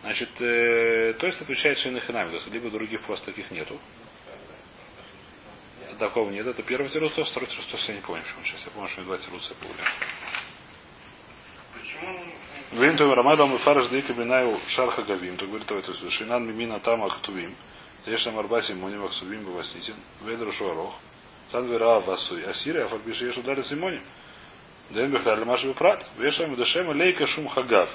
Значит, 0.00 0.40
э, 0.40 1.14
то 1.14 1.26
есть 1.26 1.40
отвечает 1.42 1.78
Шейнахинами, 1.78 2.28
то 2.28 2.34
есть 2.36 2.46
либо 2.48 2.70
других 2.70 3.02
просто 3.02 3.26
таких 3.26 3.50
нету. 3.50 3.78
Такого 5.98 6.30
нет. 6.30 6.46
Это 6.46 6.62
первый 6.62 6.88
тирус, 6.88 7.12
второй 7.12 7.48
тирус, 7.48 7.66
то 7.66 7.76
я 7.76 7.94
не 7.94 8.00
помню, 8.00 8.22
почему 8.22 8.44
сейчас. 8.44 8.64
Я 8.64 8.70
помню, 8.72 8.88
что 8.88 9.02
два 9.02 9.18
тируса 9.18 9.54
были. 9.60 9.74
Почему? 11.84 12.18
Вин 12.72 12.96
то 12.96 13.14
Рамадам 13.14 13.54
и 13.54 13.58
Фараш 13.58 13.88
Дейка 13.88 14.14
Бинаю 14.14 14.58
Шарха 14.68 15.02
Гавим, 15.02 15.36
то 15.36 15.46
говорит, 15.46 15.66
то 15.68 15.76
есть 15.76 16.10
Шинан 16.12 16.46
Мимина 16.46 16.80
Тама 16.80 17.06
Актувим, 17.06 17.54
Ешна 18.06 18.32
Марбаси 18.32 18.72
Муним 18.72 19.04
Аксувим 19.04 19.44
Баваснитин, 19.44 19.94
Ведру 20.22 20.50
Шуарох, 20.52 20.94
Сан 21.50 21.66
Вера 21.66 22.00
Васуй, 22.00 22.42
Асирия, 22.44 22.86
Фарбиши 22.86 23.26
Ешу 23.26 23.42
Дали 23.42 23.62
Симоним. 23.62 24.02
Дэн 24.90 25.10
Бехар 25.12 25.44
Маши 25.44 25.72
Прат, 25.74 26.06
Вешам 26.16 26.54
Дешема 26.56 26.92
Лейка 26.92 27.26
Шум 27.26 27.48
Хагав. 27.48 27.90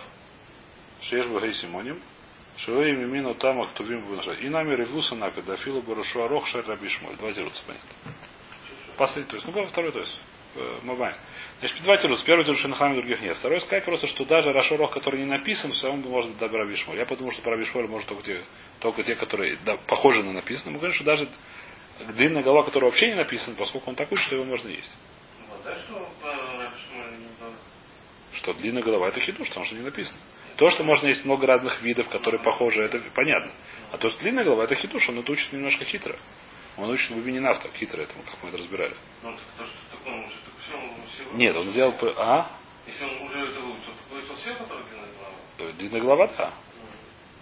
Шеш 1.01 1.25
Багай 1.27 1.53
Симоним. 1.53 1.99
Шуэй 2.57 2.95
Мимину 2.95 3.33
Тама 3.35 3.67
Ктувим 3.67 4.05
Бунаша. 4.05 4.33
И 4.33 4.49
нами 4.49 4.75
Ревуса 4.75 5.15
Нака, 5.15 5.41
Дафилу 5.41 5.81
Барушу 5.81 6.23
Арох 6.23 6.47
Шер 6.47 6.65
Рабишмоль. 6.67 7.15
Два 7.15 7.33
тируца, 7.33 7.61
понятно. 7.65 7.89
Последний, 8.97 9.29
то 9.29 9.35
есть, 9.37 9.47
ну, 9.47 9.65
второй, 9.65 9.91
то 9.91 9.99
есть, 9.99 10.19
Мабай. 10.83 11.15
Значит, 11.59 11.81
два 11.83 11.97
тируца. 11.97 12.25
Первый 12.25 12.43
тирус 12.43 12.59
Шинахами 12.59 12.95
других 12.95 13.21
нет. 13.21 13.37
Второй 13.37 13.61
сказать 13.61 13.85
просто, 13.85 14.07
что 14.07 14.25
даже 14.25 14.51
Рашорох, 14.51 14.91
который 14.91 15.19
не 15.19 15.25
написан, 15.25 15.71
все 15.73 15.87
равно 15.87 16.09
может 16.09 16.31
быть 16.31 16.39
добра 16.39 16.65
Бишмоль. 16.65 16.97
Я 16.97 17.05
подумал, 17.05 17.31
что 17.31 17.41
про 17.41 17.57
Бишмоль 17.57 17.87
может 17.87 18.07
только 18.07 18.23
те, 18.23 18.45
только 18.79 19.03
те, 19.03 19.15
которые 19.15 19.57
да, 19.65 19.77
похожи 19.87 20.23
на 20.23 20.33
написано. 20.33 20.71
Мы 20.71 20.77
говорим, 20.77 20.95
что 20.95 21.03
даже 21.03 21.27
длинная 22.15 22.43
голова, 22.43 22.63
которая 22.63 22.89
вообще 22.89 23.09
не 23.09 23.15
написана, 23.15 23.55
поскольку 23.57 23.89
он 23.89 23.95
такой, 23.95 24.17
что 24.17 24.35
его 24.35 24.45
можно 24.45 24.69
есть. 24.69 24.91
Ну, 25.47 25.55
что 28.33 28.53
длинная 28.53 28.83
голова 28.83 29.09
это 29.09 29.19
хидуш, 29.19 29.47
потому 29.49 29.65
что 29.65 29.75
не 29.75 29.81
написано. 29.81 30.19
То, 30.55 30.69
что 30.69 30.83
можно 30.83 31.07
есть 31.07 31.25
много 31.25 31.47
разных 31.47 31.81
видов, 31.81 32.09
которые 32.09 32.41
похожи, 32.41 32.81
это 32.81 32.99
понятно. 33.13 33.53
А 33.91 33.97
то, 33.97 34.09
что 34.09 34.19
длинная 34.21 34.43
голова, 34.43 34.65
это 34.65 34.75
хидуш, 34.75 35.07
он 35.09 35.19
это 35.19 35.31
учит 35.31 35.51
немножко 35.53 35.85
хитро. 35.85 36.15
Он 36.77 36.89
учит 36.89 37.11
в 37.11 37.39
нафта, 37.39 37.69
хитро 37.77 38.01
этому, 38.01 38.23
как 38.23 38.41
мы 38.41 38.49
это 38.49 38.57
разбирали. 38.57 38.95
Ну, 39.23 39.31
то, 39.57 39.65
что. 39.65 39.88
Нет, 41.33 41.55
он 41.55 41.69
сделал... 41.69 41.93
А? 42.17 42.51
Если 42.87 43.03
он 43.03 43.21
уже 43.21 43.47
это 43.47 43.59
выучил, 43.59 43.83
то 43.85 44.13
выучил 44.13 44.35
все, 44.35 44.53
которые 44.55 44.85
длинная 44.85 45.09
голова? 45.13 45.73
Длинная 45.77 46.01
голова, 46.01 46.27
да. 46.37 46.53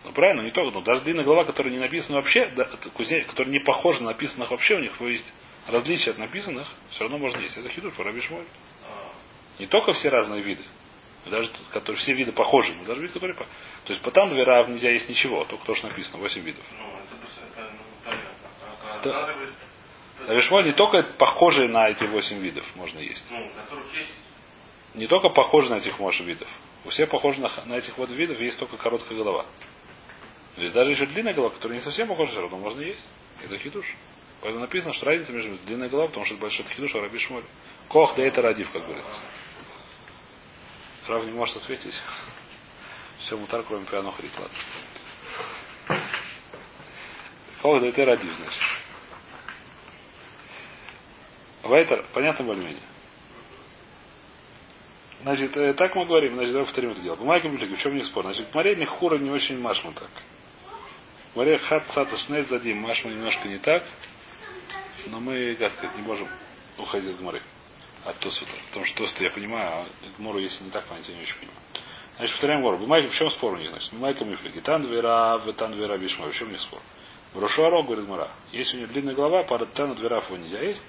Ну 0.03 0.11
правильно, 0.13 0.41
не 0.41 0.51
только, 0.51 0.73
но 0.73 0.81
даже 0.81 1.01
длинная 1.01 1.25
голова, 1.25 1.43
которая 1.45 1.71
не 1.71 1.79
написана 1.79 2.17
вообще, 2.17 2.47
да, 2.55 2.63
это 2.63 2.89
кузнец, 2.89 3.27
которая 3.27 3.51
не 3.51 3.59
похожа 3.59 3.99
на 4.01 4.11
написанных 4.11 4.51
вообще, 4.51 4.75
у 4.75 4.79
них 4.79 4.99
есть 5.01 5.33
различия 5.67 6.11
от 6.11 6.17
написанных, 6.17 6.67
все 6.91 7.01
равно 7.01 7.17
можно 7.17 7.39
есть. 7.39 7.57
Это 7.57 7.69
хидуш, 7.69 7.93
Раби 7.97 8.21
Шмоль. 8.21 8.45
А, 8.85 9.11
Не 9.59 9.67
только 9.67 9.91
все 9.93 10.09
разные 10.09 10.41
виды, 10.41 10.63
но 11.25 11.31
даже 11.31 11.51
которые 11.73 11.99
все 11.99 12.13
виды 12.13 12.31
похожи, 12.31 12.73
но 12.75 12.85
даже 12.85 13.01
виды, 13.01 13.13
которые 13.13 13.35
То 13.35 13.93
есть 13.93 14.01
по 14.01 14.11
там 14.11 14.29
две 14.29 14.45
нельзя 14.45 14.91
есть 14.91 15.09
ничего, 15.09 15.43
только 15.45 15.65
то, 15.65 15.75
что 15.75 15.87
написано, 15.87 16.19
8 16.19 16.41
видов. 16.41 16.63
ну, 16.71 16.87
это, 16.87 17.61
это. 17.61 17.71
А, 18.05 18.99
а 18.99 19.03
Да. 19.03 19.13
надо 19.13 19.33
говорит, 20.27 20.41
Раби 20.41 20.41
Шмоль 20.41 20.65
не 20.65 20.73
только 20.73 21.03
похожие 21.17 21.69
на 21.69 21.89
эти 21.89 22.03
8 22.03 22.37
видов 22.39 22.65
можно 22.75 22.99
есть. 22.99 23.23
ну, 23.29 23.37
есть, 23.93 24.11
Не 24.93 25.07
только 25.07 25.29
похожи 25.29 25.69
на 25.69 25.75
этих 25.75 25.99
может 25.99 26.25
видов. 26.25 26.47
У 26.85 26.89
всех 26.89 27.09
похожи 27.09 27.41
на, 27.41 27.49
на 27.65 27.75
этих 27.75 27.97
вот 27.97 28.09
видов 28.09 28.39
есть 28.39 28.59
только 28.59 28.77
короткая 28.77 29.17
голова. 29.17 29.45
То 30.55 30.61
есть 30.61 30.73
даже 30.73 30.91
еще 30.91 31.05
длинная 31.05 31.33
голова, 31.33 31.53
которая 31.53 31.77
не 31.77 31.83
совсем 31.83 32.07
похожа, 32.07 32.31
все 32.31 32.41
равно 32.41 32.57
можно 32.57 32.81
есть. 32.81 33.03
Это 33.43 33.57
хидуш. 33.57 33.95
Поэтому 34.41 34.61
написано, 34.61 34.93
что 34.93 35.05
разница 35.05 35.33
между 35.33 35.57
длинной 35.65 35.89
головой, 35.89 36.09
потому 36.09 36.25
что 36.25 36.35
это 36.35 36.41
большой 36.41 36.65
хидуш, 36.65 36.95
а 36.95 37.01
раби 37.01 37.19
шмоль. 37.19 37.43
Кох 37.87 38.15
да 38.15 38.23
это 38.23 38.41
радив, 38.41 38.69
как 38.71 38.83
говорится. 38.83 39.21
Рав 41.07 41.23
не 41.25 41.31
может 41.31 41.55
ответить. 41.57 41.93
Все 43.19 43.37
мутар, 43.37 43.63
кроме 43.63 43.85
пиано 43.85 44.13
ладно. 44.13 45.99
Кох 47.61 47.79
да 47.81 47.87
это 47.87 48.05
радив, 48.05 48.33
значит. 48.33 48.61
Вайтер, 51.63 52.05
понятно 52.13 52.45
более-менее? 52.45 52.81
Значит, 55.23 55.57
э, 55.57 55.73
так 55.73 55.95
мы 55.95 56.05
говорим, 56.05 56.35
значит, 56.35 56.51
давай 56.51 56.65
повторим 56.65 56.91
это 56.91 57.01
дело. 57.01 57.15
Бумайка 57.15 57.49
Библики, 57.49 57.75
в 57.75 57.79
чем 57.79 57.95
не 57.95 58.03
спор? 58.03 58.23
Значит, 58.23 58.53
Мария 58.53 58.85
хура 58.85 59.17
не 59.17 59.31
очень 59.31 59.59
машма 59.59 59.91
так. 59.93 60.09
Мария 61.35 61.57
хат 61.57 61.87
сата 61.89 62.15
шней 62.17 62.43
задим, 62.43 62.77
машма 62.77 63.11
немножко 63.11 63.47
не 63.47 63.57
так, 63.57 63.83
но 65.07 65.19
мы, 65.19 65.55
как 65.55 65.71
сказать, 65.73 65.95
не 65.97 66.03
можем 66.03 66.27
уходить 66.77 67.09
от 67.09 67.19
Гмары. 67.19 67.41
От 68.05 68.17
Тосфута. 68.19 68.51
Потому 68.67 68.85
что 68.85 68.97
Тосфута 68.99 69.23
я 69.23 69.31
понимаю, 69.31 69.69
а 69.69 69.85
Гмору, 70.17 70.39
если 70.39 70.63
не 70.63 70.69
так 70.69 70.85
понять, 70.85 71.07
я 71.09 71.15
не 71.15 71.23
очень 71.23 71.35
понимаю. 71.35 71.59
Значит, 72.17 72.33
повторяем 72.33 72.61
Гмору. 72.61 72.77
Бумайка, 72.77 73.09
в 73.09 73.15
чем 73.15 73.29
спор 73.31 73.53
у 73.53 73.57
них? 73.57 73.69
Значит, 73.69 73.91
Бумайка 73.93 74.23
Мифлики. 74.23 74.61
Тан 74.61 74.83
двера, 74.83 75.37
в 75.39 75.51
тан 75.53 75.71
двера 75.71 75.97
бишма. 75.97 76.27
В 76.27 76.35
чем 76.35 76.51
них 76.51 76.61
спор? 76.61 76.81
Брошуаро, 77.33 77.83
говорит 77.83 78.05
Гмара. 78.05 78.31
Если 78.51 78.77
у 78.77 78.79
него 78.81 78.93
длинная 78.93 79.13
голова, 79.13 79.43
пара 79.43 79.65
тану 79.65 79.95
двера 79.95 80.23
нельзя 80.31 80.61
есть, 80.61 80.81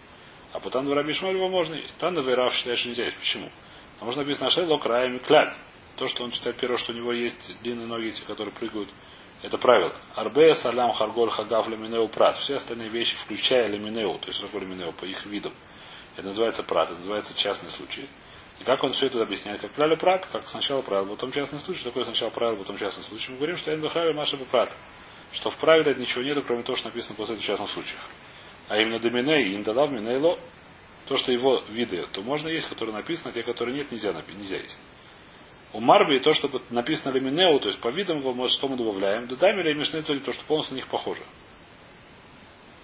а 0.52 0.60
по 0.60 0.70
тану 0.70 0.86
двера 0.86 1.02
бишма 1.02 1.30
его 1.30 1.48
можно 1.48 1.74
есть. 1.74 1.96
Тану 1.98 2.22
двера 2.22 2.50
считаешь, 2.50 2.80
что 2.80 2.88
нельзя 2.88 3.04
есть. 3.04 3.18
Почему? 3.18 3.50
Потому 3.94 4.12
что 4.12 4.22
написано 4.22 4.48
Ашело 4.48 4.78
краем 4.78 5.18
кляль. 5.20 5.52
То, 5.96 6.08
что 6.08 6.24
он 6.24 6.30
читает 6.30 6.56
первое, 6.56 6.78
что 6.78 6.92
у 6.92 6.94
него 6.96 7.12
есть 7.12 7.60
длинные 7.62 7.86
ноги, 7.86 8.08
эти, 8.08 8.20
которые 8.20 8.54
прыгают, 8.54 8.88
это 9.42 9.58
правило. 9.58 9.94
Арбе, 10.14 10.54
салям, 10.56 10.92
харголь, 10.92 11.30
хагав, 11.30 11.68
леминеу, 11.68 12.08
прат. 12.08 12.38
Все 12.38 12.56
остальные 12.56 12.88
вещи, 12.88 13.16
включая 13.24 13.66
леминеу, 13.66 14.18
то 14.18 14.28
есть 14.28 14.40
такое 14.40 14.62
леминеу, 14.62 14.92
по 14.92 15.04
их 15.04 15.24
видам. 15.26 15.52
Это 16.16 16.28
называется 16.28 16.62
прат, 16.62 16.90
это 16.90 16.98
называется 16.98 17.36
частный 17.36 17.70
случай. 17.70 18.08
И 18.60 18.64
как 18.64 18.82
он 18.82 18.92
все 18.92 19.06
это 19.06 19.22
объясняет? 19.22 19.60
Как 19.60 19.72
кляли 19.72 19.94
прат, 19.94 20.26
как 20.26 20.48
сначала 20.48 20.82
правило, 20.82 21.14
потом 21.14 21.32
частный 21.32 21.60
случай, 21.60 21.84
такое 21.84 22.04
сначала 22.04 22.30
правило, 22.30 22.56
потом 22.56 22.76
частный 22.78 23.04
случай. 23.04 23.30
Мы 23.30 23.36
говорим, 23.36 23.56
что 23.56 23.72
Энбахави 23.72 24.12
Маша 24.12 24.36
прат. 24.36 24.72
Что 25.32 25.50
в 25.50 25.56
правиле 25.56 25.94
ничего 25.94 26.22
нету, 26.22 26.42
кроме 26.42 26.62
того, 26.62 26.76
что 26.76 26.88
написано 26.88 27.14
после 27.14 27.38
частных 27.38 27.70
случаях. 27.70 28.00
А 28.68 28.76
именно 28.76 28.98
доминей, 28.98 29.56
индалав, 29.56 29.90
минейло, 29.90 30.38
то, 31.06 31.16
что 31.16 31.32
его 31.32 31.62
виды, 31.70 32.06
то 32.12 32.20
можно 32.22 32.48
есть, 32.48 32.68
которые 32.68 32.94
написано, 32.94 33.30
а 33.30 33.32
те, 33.32 33.42
которые 33.42 33.76
нет, 33.76 33.90
нельзя, 33.90 34.12
нельзя 34.12 34.56
есть. 34.56 34.78
У 35.72 35.80
Марби 35.80 36.18
то, 36.18 36.34
что 36.34 36.50
написано 36.70 37.12
леминеу, 37.12 37.60
то 37.60 37.68
есть 37.68 37.80
по 37.80 37.88
видам 37.88 38.18
его, 38.18 38.32
может, 38.32 38.56
что 38.56 38.68
мы 38.68 38.76
добавляем, 38.76 39.26
додамили 39.26 39.72
и 39.72 39.74
мишны, 39.74 40.02
то, 40.02 40.18
то, 40.20 40.32
что 40.32 40.44
полностью 40.44 40.74
на 40.74 40.76
них 40.76 40.88
похоже. 40.88 41.22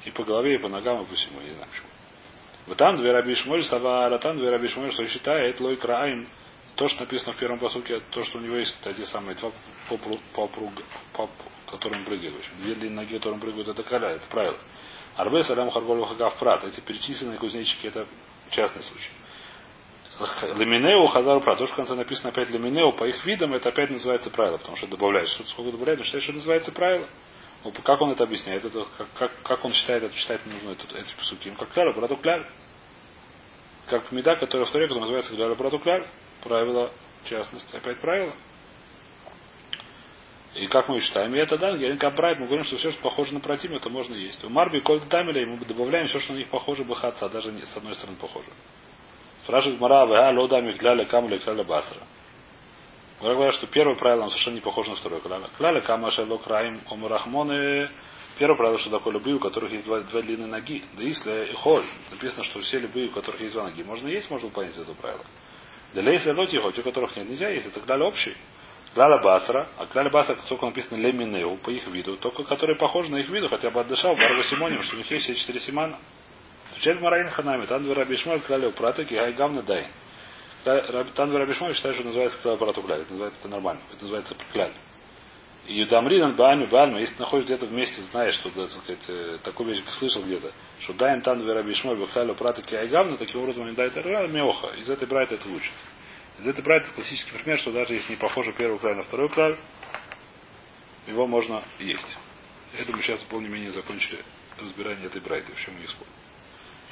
И 0.05 0.11
по 0.11 0.25
голове, 0.25 0.57
и 0.57 0.59
по 0.59 0.69
ногам, 0.69 1.03
и 1.03 1.07
по 1.07 1.15
всему, 1.15 1.41
я 1.41 1.49
не 1.49 1.55
знаю 1.55 1.69
почему. 1.71 1.89
Вот 2.67 2.77
там 2.79 2.97
две 2.97 3.13
раби 3.13 3.35
Шмоль, 3.35 3.65
Савара, 3.65 4.19
там 4.19 4.39
две 4.39 4.51
раби 4.51 4.69
Шмоль, 4.69 4.93
что 4.93 5.07
считает 5.07 5.61
лой 5.61 5.77
краим, 5.77 6.29
то, 6.77 6.89
что 6.89 7.01
написано 7.01 7.33
в 7.33 7.37
первом 7.37 7.59
посуке, 7.59 8.01
то, 8.11 8.23
что 8.25 8.39
у 8.39 8.41
него 8.41 8.57
есть 8.57 8.77
эти 8.85 9.05
самые 9.05 9.37
два 9.37 9.51
попру- 9.89 10.21
попруг- 10.35 10.83
поп- 11.13 11.31
которым 11.71 12.05
прыгают. 12.05 12.43
Две 12.63 12.75
длинные 12.75 13.05
ноги, 13.05 13.17
которым 13.17 13.41
прыгают, 13.41 13.69
это 13.69 13.83
каля, 13.83 14.11
это 14.11 14.27
правило. 14.29 14.59
Арбе, 15.17 15.45
Салям, 15.45 15.71
Харголь, 15.71 16.05
Хагав, 16.07 16.37
Прат. 16.39 16.65
Эти 16.65 16.81
перечисленные 16.81 17.39
кузнечики, 17.39 17.87
это 17.87 18.07
частный 18.51 18.83
случай. 18.83 19.11
Леминеу, 20.57 21.07
Хазару, 21.07 21.41
Прат. 21.41 21.59
То, 21.59 21.67
что 21.67 21.75
в 21.75 21.77
конце 21.77 21.95
написано 21.95 22.31
опять 22.31 22.51
Леминеу, 22.51 22.93
по 22.93 23.05
их 23.05 23.25
видам, 23.25 23.55
это 23.55 23.69
опять 23.69 23.91
называется 23.91 24.31
правило, 24.31 24.59
потому 24.59 24.77
что 24.77 24.87
добавляешь. 24.87 25.29
Что 25.31 25.45
сколько 25.45 25.73
добавляет, 25.73 26.01
он 26.01 26.05
считает, 26.05 26.23
что 26.23 26.33
это 26.33 26.39
называется 26.39 26.73
правило. 26.73 27.09
Ну, 27.65 27.73
Как 27.73 28.01
он 28.01 28.11
это 28.11 28.25
объясняет? 28.25 28.65
Это, 28.65 28.87
как, 28.99 29.07
как, 29.19 29.33
как 29.43 29.65
он 29.65 29.73
считает, 29.73 30.05
это 30.05 30.15
считать 30.15 30.45
нужно 30.47 30.71
этот, 30.71 30.95
эти 30.95 31.15
псуки? 31.17 31.51
Как 31.59 31.71
кляр, 31.71 31.93
брату 31.95 32.17
кляр. 32.17 32.47
Как 33.87 34.13
меда, 34.13 34.37
которая 34.37 34.67
в 34.67 34.71
Торе, 34.71 34.87
называется 34.87 35.35
кляр, 35.35 35.55
брату 35.55 35.79
кляр. 35.79 36.07
Правило 36.43 36.91
частности. 37.25 37.77
Опять 37.77 38.01
правило. 38.01 38.33
И 40.55 40.69
как 40.69 40.89
мы 40.89 41.01
считаем? 41.01 41.35
И 41.35 41.39
это 41.39 41.59
да, 41.59 41.73
говорим, 41.73 41.99
как 41.99 42.15
брать, 42.15 42.39
мы 42.39 42.47
говорим, 42.47 42.65
что 42.65 42.77
все, 42.77 42.93
что 42.93 43.03
похоже 43.03 43.35
на 43.35 43.41
противник, 43.41 43.81
это 43.81 43.91
можно 43.91 44.15
есть. 44.15 44.43
У 44.45 44.49
Марби 44.49 44.79
Коль 44.81 45.01
Тамиля 45.01 45.47
мы 45.47 45.57
добавляем 45.65 46.07
все, 46.07 46.21
что 46.21 46.33
на 46.33 46.39
них 46.39 46.49
похоже 46.49 46.85
бахаца, 46.85 47.29
даже 47.29 47.51
с 47.51 47.77
одной 47.77 47.95
стороны 47.97 48.17
похоже. 48.21 48.47
Спрашивает 49.43 49.81
Мара, 49.81 50.03
а 50.03 50.31
лодами 50.31 50.73
кляля 50.73 51.07
камля 51.07 51.39
кляля 51.39 51.65
басра. 51.65 51.99
Говорят, 53.19 53.37
говорят, 53.37 53.55
что 53.57 53.67
первое 53.67 53.97
правило 53.97 54.29
совершенно 54.29 54.55
не 54.55 54.61
похоже 54.61 54.91
на 54.91 54.97
второе. 54.97 55.21
Кляля 55.59 55.81
кама 55.81 56.13
шело 56.13 56.39
краим 56.39 56.81
омурахмоны. 56.89 57.91
Первое 58.39 58.57
правило, 58.57 58.79
что 58.79 58.91
такое 58.91 59.13
любые, 59.13 59.37
у 59.37 59.39
которых 59.41 59.73
есть 59.73 59.85
два, 59.85 60.01
две 60.01 60.23
длинные 60.23 60.49
ноги. 60.49 60.85
Да 60.97 61.03
если 61.03 61.51
и 61.51 61.55
холь, 61.55 61.85
написано, 62.11 62.45
что 62.45 62.61
все 62.61 62.79
любые, 62.79 63.09
у 63.09 63.13
которых 63.13 63.41
есть 63.41 63.55
два 63.55 63.65
ноги, 63.65 63.83
можно 63.83 64.09
есть, 64.09 64.31
можно 64.31 64.49
выполнять 64.49 64.77
это 64.77 64.93
правило. 64.95 65.25
Да 65.95 66.01
лейся 66.01 66.33
лоти, 66.35 66.57
хоть 66.57 66.79
у 66.79 66.83
которых 66.83 67.17
нет, 67.17 67.29
нельзя 67.29 67.49
есть. 67.49 67.67
Это 67.67 67.81
кляля 67.81 68.05
общий. 68.05 68.37
Кляля 68.95 69.19
басра, 69.19 69.67
а 69.77 69.87
кляля 69.87 70.09
басра, 70.09 70.37
сколько 70.45 70.67
написано 70.67 70.97
леминеу, 70.99 71.57
по 71.57 71.71
их 71.71 71.87
виду, 71.89 72.17
только 72.17 72.45
которые 72.45 72.79
похожи 72.79 73.11
на 73.11 73.17
их 73.17 73.29
виду, 73.29 73.49
хотя 73.49 73.71
бы 73.71 73.81
отдышал, 73.81 74.15
барва 74.15 74.45
симоним, 74.45 74.83
что 74.85 74.95
у 74.95 74.99
них 74.99 75.11
есть 75.11 75.25
все 75.25 75.35
четыре 75.35 75.59
симана. 75.59 75.99
Отвечает 76.71 77.01
Мараин 77.01 77.29
Ханами, 77.31 77.67
там 77.67 77.83
две 77.83 77.93
рабишмоль, 77.93 78.41
кляля 78.41 78.71
пратыки, 78.71 79.15
ай 79.15 79.33
гавна 79.33 79.63
дай. 79.63 79.89
Там 80.65 81.29
две 81.29 81.39
рабишмоль 81.39 81.75
считают, 81.75 81.97
что 81.97 82.07
называется 82.07 82.39
кляля 82.41 82.57
прату 82.57 82.83
кляля. 82.83 83.03
Это 83.03 83.11
называется 83.11 83.41
это 83.41 83.49
нормально. 83.49 83.83
Это 83.93 84.03
называется 84.03 84.37
кляль. 84.53 84.73
И 85.67 85.81
Юдамрин, 85.81 86.35
Баами, 86.35 86.67
Бальма, 86.67 87.01
если 87.01 87.15
ты 87.15 87.23
находишься 87.23 87.55
где-то 87.55 87.67
вместе, 87.73 88.03
знаешь, 88.03 88.35
что, 88.35 88.51
так 88.51 88.71
сказать, 88.71 88.99
э, 89.09 89.39
такую 89.43 89.71
вещь 89.71 89.83
слышал 89.99 90.23
где-то, 90.23 90.53
что 90.81 90.93
даем 90.93 91.23
там 91.23 91.39
две 91.39 91.53
рабишмоль, 91.53 91.97
бахталю 91.97 92.35
пратыки, 92.35 92.75
ай 92.75 92.87
гавна, 92.89 93.17
таким 93.17 93.41
образом 93.41 93.65
они 93.65 93.75
дают 93.75 93.97
меоха. 94.31 94.69
Из 94.77 94.89
этой 94.89 95.09
брайта 95.09 95.35
это 95.35 95.49
лучше. 95.49 95.71
Из 96.39 96.47
этой 96.47 96.65
брать 96.65 96.87
классический 96.95 97.39
пример, 97.39 97.59
что 97.59 97.73
даже 97.73 97.95
если 97.95 98.13
не 98.13 98.17
похоже 98.17 98.53
первый 98.53 98.79
край 98.79 98.97
на 98.97 99.03
второй 99.03 99.29
край, 99.29 99.57
его 101.07 101.27
можно 101.27 101.63
есть. 101.79 102.17
Это 102.77 102.93
мы 102.93 103.03
сейчас 103.03 103.23
более-менее 103.25 103.71
закончили 103.71 104.19
разбирание 104.59 105.07
этой 105.07 105.21
брайты, 105.21 105.53
в 105.53 105.61
чем 105.61 105.77
ее 105.79 105.89
спор. 105.89 106.07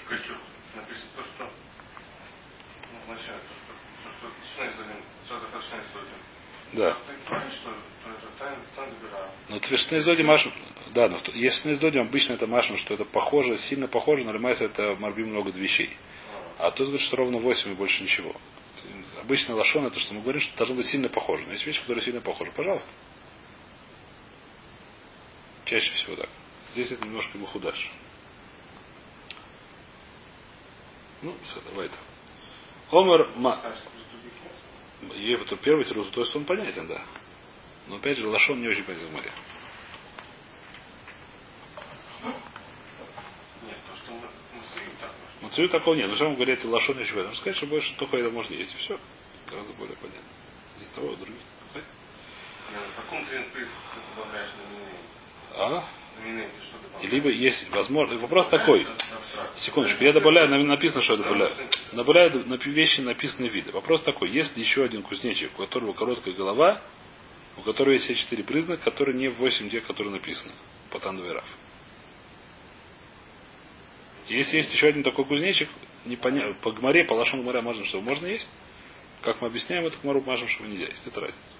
что, 0.04 0.36
написано 0.76 1.08
то, 1.16 1.24
что, 1.24 1.50
ну, 2.92 2.98
вначале, 3.06 3.38
то, 3.38 4.10
что, 4.10 4.28
что 5.26 5.36
это 5.36 5.60
Шнейзелин. 5.60 6.22
Да. 6.72 6.96
Но 9.48 9.54
вот 9.56 9.64
в 9.64 9.76
Шнейзоде 9.76 10.22
Маш... 10.22 10.48
Да, 10.94 11.08
но 11.08 11.18
если 11.34 11.62
Шнейзоде 11.62 12.00
обычно 12.00 12.34
это 12.34 12.46
Машин, 12.46 12.76
что 12.76 12.94
это 12.94 13.04
похоже, 13.04 13.58
сильно 13.58 13.88
похоже, 13.88 14.24
но 14.24 14.32
это 14.50 14.96
Марби 14.98 15.24
много 15.24 15.50
вещей. 15.50 15.96
А 16.58 16.70
тут 16.70 16.86
говорит, 16.88 17.06
что 17.06 17.16
ровно 17.16 17.38
8 17.38 17.72
и 17.72 17.74
больше 17.74 18.02
ничего. 18.02 18.34
Обычно 19.20 19.54
лошон 19.54 19.86
это, 19.86 19.98
что 20.00 20.14
мы 20.14 20.20
говорим, 20.20 20.40
что 20.40 20.56
должно 20.56 20.76
быть 20.76 20.86
сильно 20.86 21.08
похоже. 21.08 21.44
Но 21.46 21.52
есть 21.52 21.66
вещи, 21.66 21.80
которые 21.80 22.02
сильно 22.04 22.20
похожи. 22.20 22.52
Пожалуйста. 22.52 22.88
Чаще 25.64 25.92
всего 25.92 26.16
так. 26.16 26.28
Здесь 26.72 26.90
это 26.90 27.04
немножко 27.04 27.38
бахудаш. 27.38 27.90
Ну, 31.22 31.36
все, 31.44 31.60
давай 31.70 31.86
это. 31.86 31.96
Омар 32.90 33.30
Ма. 33.36 33.76
Ей 35.14 35.36
вот 35.36 35.60
первый 35.60 35.84
тирус, 35.84 36.08
то 36.10 36.20
есть 36.20 36.34
он 36.34 36.44
понятен, 36.44 36.86
да. 36.86 37.02
Но 37.88 37.96
опять 37.96 38.18
же, 38.18 38.26
лошон 38.26 38.60
не 38.60 38.68
очень 38.68 38.84
понятен 38.84 39.08
в 39.08 39.12
море. 39.12 39.32
Нет, 43.64 43.78
то, 43.88 43.96
что 43.96 44.12
мы, 44.12 44.20
мы 44.20 44.62
сыграем 44.72 44.96
так, 45.00 45.10
может. 45.40 45.41
Мацию 45.52 45.68
такого 45.68 45.94
нет. 45.94 46.08
Зачем 46.08 46.34
говорить 46.34 46.64
лошон 46.64 46.96
не 46.96 47.02
очень 47.02 47.12
понятен? 47.12 47.28
Нужно 47.28 47.40
сказать, 47.42 47.56
что 47.58 47.66
больше 47.66 47.94
только 47.98 48.16
это 48.16 48.30
можно 48.30 48.54
есть. 48.54 48.72
И 48.74 48.76
все. 48.78 48.98
Гораздо 49.50 49.74
более 49.74 49.96
понятно. 49.96 50.22
Здесь 50.78 50.88
того, 50.94 51.08
других. 51.14 51.36
Нет, 51.74 51.84
В 52.90 52.96
каком 53.02 53.26
ты 53.26 53.66
добавляешь 54.16 54.48
на? 55.58 55.78
А? 55.78 55.84
И 57.02 57.06
либо 57.06 57.28
есть 57.28 57.68
возможно. 57.70 58.16
Вопрос 58.16 58.48
такой. 58.48 58.86
Секундочку, 59.56 60.02
я 60.02 60.14
добавляю, 60.14 60.48
на- 60.48 60.58
написано, 60.64 61.02
что 61.02 61.14
я 61.14 61.18
добавляю. 61.18 61.52
Добавляю 61.92 62.48
на 62.48 62.54
вещи 62.54 63.02
написанные 63.02 63.50
виды. 63.50 63.72
Вопрос 63.72 64.02
такой, 64.04 64.30
если 64.30 64.58
еще 64.58 64.84
один 64.84 65.02
кузнечик, 65.02 65.52
у 65.58 65.66
которого 65.66 65.92
короткая 65.92 66.32
голова, 66.32 66.80
у 67.58 67.60
которого 67.60 67.92
есть 67.92 68.06
все 68.06 68.14
четыре 68.14 68.42
признака, 68.42 68.84
которые 68.84 69.18
не 69.18 69.28
в 69.28 69.34
восемь 69.36 69.68
тех, 69.68 69.86
которые 69.86 70.14
написаны 70.14 70.52
по 70.90 70.98
Тандуэрав. 70.98 71.44
Если 74.32 74.56
есть 74.56 74.72
еще 74.72 74.88
один 74.88 75.02
такой 75.02 75.26
кузнечик, 75.26 75.68
непонятно, 76.06 76.54
по 76.62 76.72
гморе, 76.72 77.04
по 77.04 77.12
лошон 77.12 77.42
гморе 77.42 77.60
можно 77.60 77.84
что? 77.84 78.00
Можно 78.00 78.26
есть? 78.26 78.48
Как 79.20 79.40
мы 79.40 79.48
объясняем, 79.48 79.86
эту 79.86 79.98
гмору 80.00 80.22
мажем, 80.22 80.48
что 80.48 80.64
нельзя 80.64 80.86
есть. 80.86 81.06
Это 81.06 81.20
разница. 81.20 81.56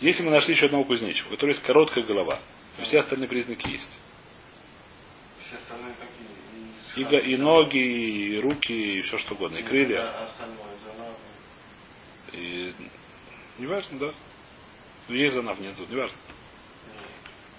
Если 0.00 0.22
мы 0.22 0.30
нашли 0.30 0.54
еще 0.54 0.66
одного 0.66 0.84
кузнечика, 0.84 1.28
у 1.28 1.30
которого 1.30 1.54
есть 1.54 1.64
короткая 1.64 2.04
голова, 2.04 2.38
и 2.78 2.82
все 2.82 2.98
остальные 2.98 3.28
признаки 3.28 3.66
есть. 3.66 3.90
Все 5.46 5.56
остальные 5.56 5.94
какие? 5.94 7.28
И, 7.28 7.32
и 7.32 7.36
ноги, 7.36 7.78
и 7.78 8.38
руки, 8.38 8.98
и 8.98 9.00
все 9.00 9.16
что 9.18 9.34
угодно, 9.34 9.56
и 9.56 9.62
крылья. 9.62 10.28
И... 12.32 12.74
Неважно, 13.58 13.98
да. 13.98 14.14
Ну, 15.08 15.14
есть 15.14 15.34
занав, 15.34 15.58
нет, 15.60 15.78
неважно. 15.88 16.16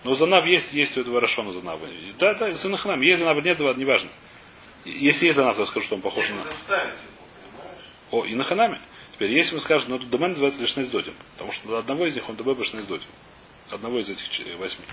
Но 0.08 0.14
занав 0.14 0.46
есть, 0.46 0.72
есть 0.72 0.96
у 0.96 1.02
этого 1.02 1.20
Рашона 1.20 1.52
занав. 1.52 1.82
Да, 2.18 2.34
да, 2.36 2.54
с 2.54 2.66
инаханам. 2.66 3.02
Есть 3.02 3.20
занав, 3.20 3.44
нет, 3.44 3.60
неважно. 3.60 4.10
Если 4.86 5.26
есть 5.26 5.36
занав, 5.36 5.58
то 5.58 5.64
я 5.64 5.68
скажу, 5.68 5.86
что 5.86 5.96
он 5.96 6.02
похож 6.02 6.30
на... 6.30 6.50
О, 8.12 8.24
и 8.24 8.34
на 8.34 8.46
ханаме. 8.46 8.80
Теперь, 9.12 9.34
если 9.34 9.56
мы 9.56 9.60
скажем, 9.60 9.90
ну, 9.90 10.00
домен 10.00 10.30
называется 10.30 10.62
лишь 10.62 10.90
додим. 10.90 11.14
Потому 11.34 11.52
что 11.52 11.78
одного 11.78 12.06
из 12.06 12.16
них 12.16 12.30
он 12.30 12.38
добавил 12.38 12.62
лишь 12.62 12.72
додим. 12.72 13.10
Одного 13.70 14.00
из 14.00 14.10
этих 14.10 14.30
ч- 14.30 14.56
восьми. 14.56 14.86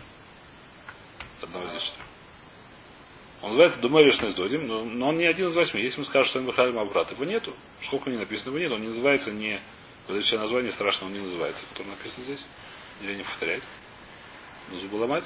Одного 1.41 1.65
из 1.67 1.71
этих 1.71 1.85
четырех. 1.85 2.07
Он 3.43 3.49
называется 3.51 3.79
Думай 3.79 4.05
лишь 4.05 4.17
додим, 4.17 4.67
но, 4.67 4.85
но 4.85 5.09
он 5.11 5.17
не 5.17 5.27
один 5.27 5.47
из 5.47 5.55
восьми. 5.55 5.81
Если 5.81 6.01
мы 6.01 6.07
скажем, 6.07 6.29
что 6.29 6.39
он 6.41 6.47
Бахалим 6.47 6.77
Абрат, 6.77 7.13
его 7.13 7.25
нету. 7.25 7.55
Сколько 7.83 8.11
не 8.11 8.17
написано, 8.17 8.49
его 8.49 8.59
нет. 8.59 8.73
Он 8.73 8.81
не 8.81 8.89
называется 8.89 9.31
не... 9.31 9.61
Все 10.23 10.39
название 10.39 10.73
страшное, 10.73 11.07
он 11.07 11.13
не 11.13 11.21
называется, 11.21 11.65
которое 11.69 11.91
написано 11.91 12.25
здесь. 12.25 12.45
Или 13.01 13.15
не 13.15 13.23
повторять. 13.23 13.63
Ну, 14.71 14.79
зубы 14.79 14.97
ломать. 14.97 15.25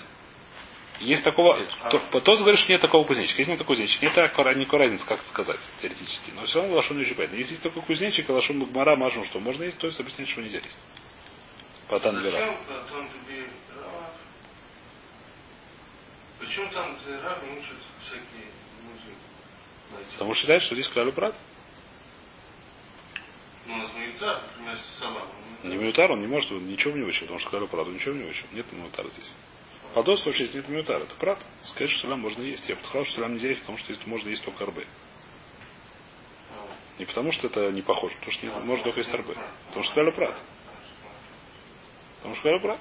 Есть 1.01 1.23
такого... 1.23 1.65
То, 1.91 2.01
Потос 2.11 2.41
говорит, 2.41 2.59
что 2.59 2.73
нет 2.73 2.81
такого 2.81 3.07
кузнечика. 3.07 3.39
Если 3.41 3.53
нет 3.53 3.59
такого 3.59 3.77
кузнечика, 3.77 4.05
нет 4.05 4.15
такой, 4.15 4.55
никакой 4.57 4.81
разницы, 4.81 5.07
как 5.07 5.21
это 5.21 5.29
сказать, 5.29 5.61
теоретически. 5.81 6.33
Но 6.33 6.45
все 6.45 6.61
равно 6.61 6.75
Лашон 6.75 6.99
не 6.99 7.05
понятно. 7.05 7.37
Если 7.37 7.53
есть 7.53 7.63
такой 7.63 7.83
кузнечик, 7.83 8.29
а 8.29 8.33
Лашон 8.33 8.59
Магмара, 8.59 8.97
Машем, 8.97 9.25
что 9.25 9.39
можно 9.39 9.63
есть, 9.63 9.79
то 9.79 9.87
есть 9.87 10.01
объясняет, 10.01 10.29
что 10.29 10.43
нельзя 10.43 10.59
есть. 10.59 10.79
Тебе 11.89 12.31
Рав? 12.31 12.59
Почему 16.41 16.69
там 16.71 16.99
Рав 17.23 17.45
не 17.45 17.59
учат 17.59 17.77
всякие? 18.05 18.49
Потому 20.13 20.35
что 20.35 20.41
считает, 20.41 20.63
что 20.63 20.75
здесь 20.75 20.89
клялю 20.89 21.13
брат. 21.13 21.35
Ну, 21.35 21.58
у 23.69 23.77
нас 23.77 23.93
Маюта, 23.95 24.43
например, 24.49 24.79
салам. 24.99 25.29
Не 25.63 25.77
Миутар, 25.77 26.11
он 26.11 26.21
не 26.21 26.27
может, 26.27 26.51
он 26.53 26.67
ничего 26.67 26.97
не 26.97 27.05
учил, 27.05 27.23
потому 27.23 27.39
что 27.39 27.67
брат, 27.67 27.87
он 27.87 27.95
ничего 27.95 28.15
не 28.15 28.25
учил. 28.25 28.47
Нет 28.53 28.67
Миутара 28.73 29.09
здесь. 29.11 29.31
Подос 29.95 30.25
вообще 30.25 30.47
здесь 30.47 30.63
нет 30.63 30.69
Миутара, 30.69 31.05
это 31.05 31.15
брат. 31.21 31.45
Сказать, 31.65 31.91
что 31.91 32.03
салам 32.03 32.21
можно 32.21 32.43
есть. 32.43 32.69
Я 32.69 32.77
бы 32.77 32.83
сказал, 32.85 33.05
что 33.05 33.17
салам 33.17 33.35
нельзя 33.35 33.49
есть, 33.49 33.61
потому 33.61 33.79
что 33.79 33.93
есть, 33.93 34.07
можно 34.07 34.29
есть 34.29 34.45
только 34.45 34.65
арбы. 34.65 34.87
Не 36.99 37.05
потому 37.05 37.31
что 37.33 37.47
это 37.47 37.71
не 37.71 37.83
похоже, 37.83 38.15
потому 38.17 38.33
что 38.33 38.47
не, 38.47 38.53
можно 38.53 38.85
только 38.85 39.01
есть 39.01 39.13
арбы. 39.13 39.37
Потому 39.69 39.85
что 39.85 39.95
клялю 39.95 40.13
брат. 40.13 40.39
Потому 42.19 42.35
что 42.35 42.43
клялю 42.43 42.61
брат. 42.61 42.81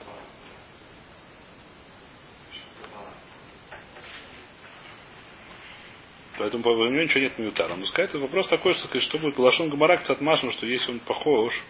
Поэтому 6.37 6.63
по 6.63 6.69
у 6.69 6.85
него 6.85 7.03
ничего 7.03 7.21
нет 7.21 7.37
миутара. 7.39 7.75
Но 7.75 7.85
сказать, 7.85 8.11
это 8.11 8.19
вопрос 8.19 8.47
такой, 8.47 8.75
что, 8.75 8.99
что 8.99 9.17
будет 9.17 9.39
Лашон 9.39 9.69
Гамара 9.69 9.97
к 9.97 10.21
Машем, 10.21 10.51
что 10.51 10.65
если 10.67 10.91
он 10.91 10.99
похож, 10.99 11.63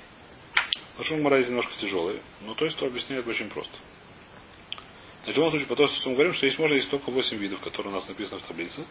Лашон 0.97 1.17
Гамара 1.17 1.43
немножко 1.43 1.71
тяжелый, 1.79 2.21
но 2.41 2.53
то 2.53 2.65
есть 2.65 2.77
то 2.77 2.85
объясняет 2.85 3.25
очень 3.25 3.49
просто. 3.49 3.73
В 5.23 5.29
любом 5.29 5.49
случае, 5.49 5.67
по 5.67 5.75
тому, 5.75 5.89
что 5.89 6.09
мы 6.09 6.15
говорим, 6.15 6.33
что 6.33 6.45
есть 6.45 6.57
можно 6.57 6.75
есть 6.75 6.89
только 6.89 7.11
8 7.11 7.37
видов, 7.37 7.59
которые 7.59 7.91
у 7.91 7.95
нас 7.95 8.07
написаны 8.07 8.39
в 8.39 8.43
таблице. 8.43 8.85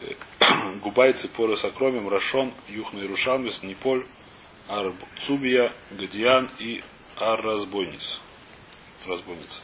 Э, 0.00 0.14
Губайцы, 0.82 1.28
поры 1.28 1.56
с 1.56 1.64
акромем, 1.64 2.08
Рашон, 2.08 2.52
Юхна 2.68 3.00
и 3.00 3.06
Рушанвис, 3.06 3.62
Неполь, 3.62 4.04
Арцубия, 4.68 5.72
Гадьян 5.92 6.50
и 6.58 6.82
Арразбойниц. 7.16 8.20
Разбойница. 9.06 9.60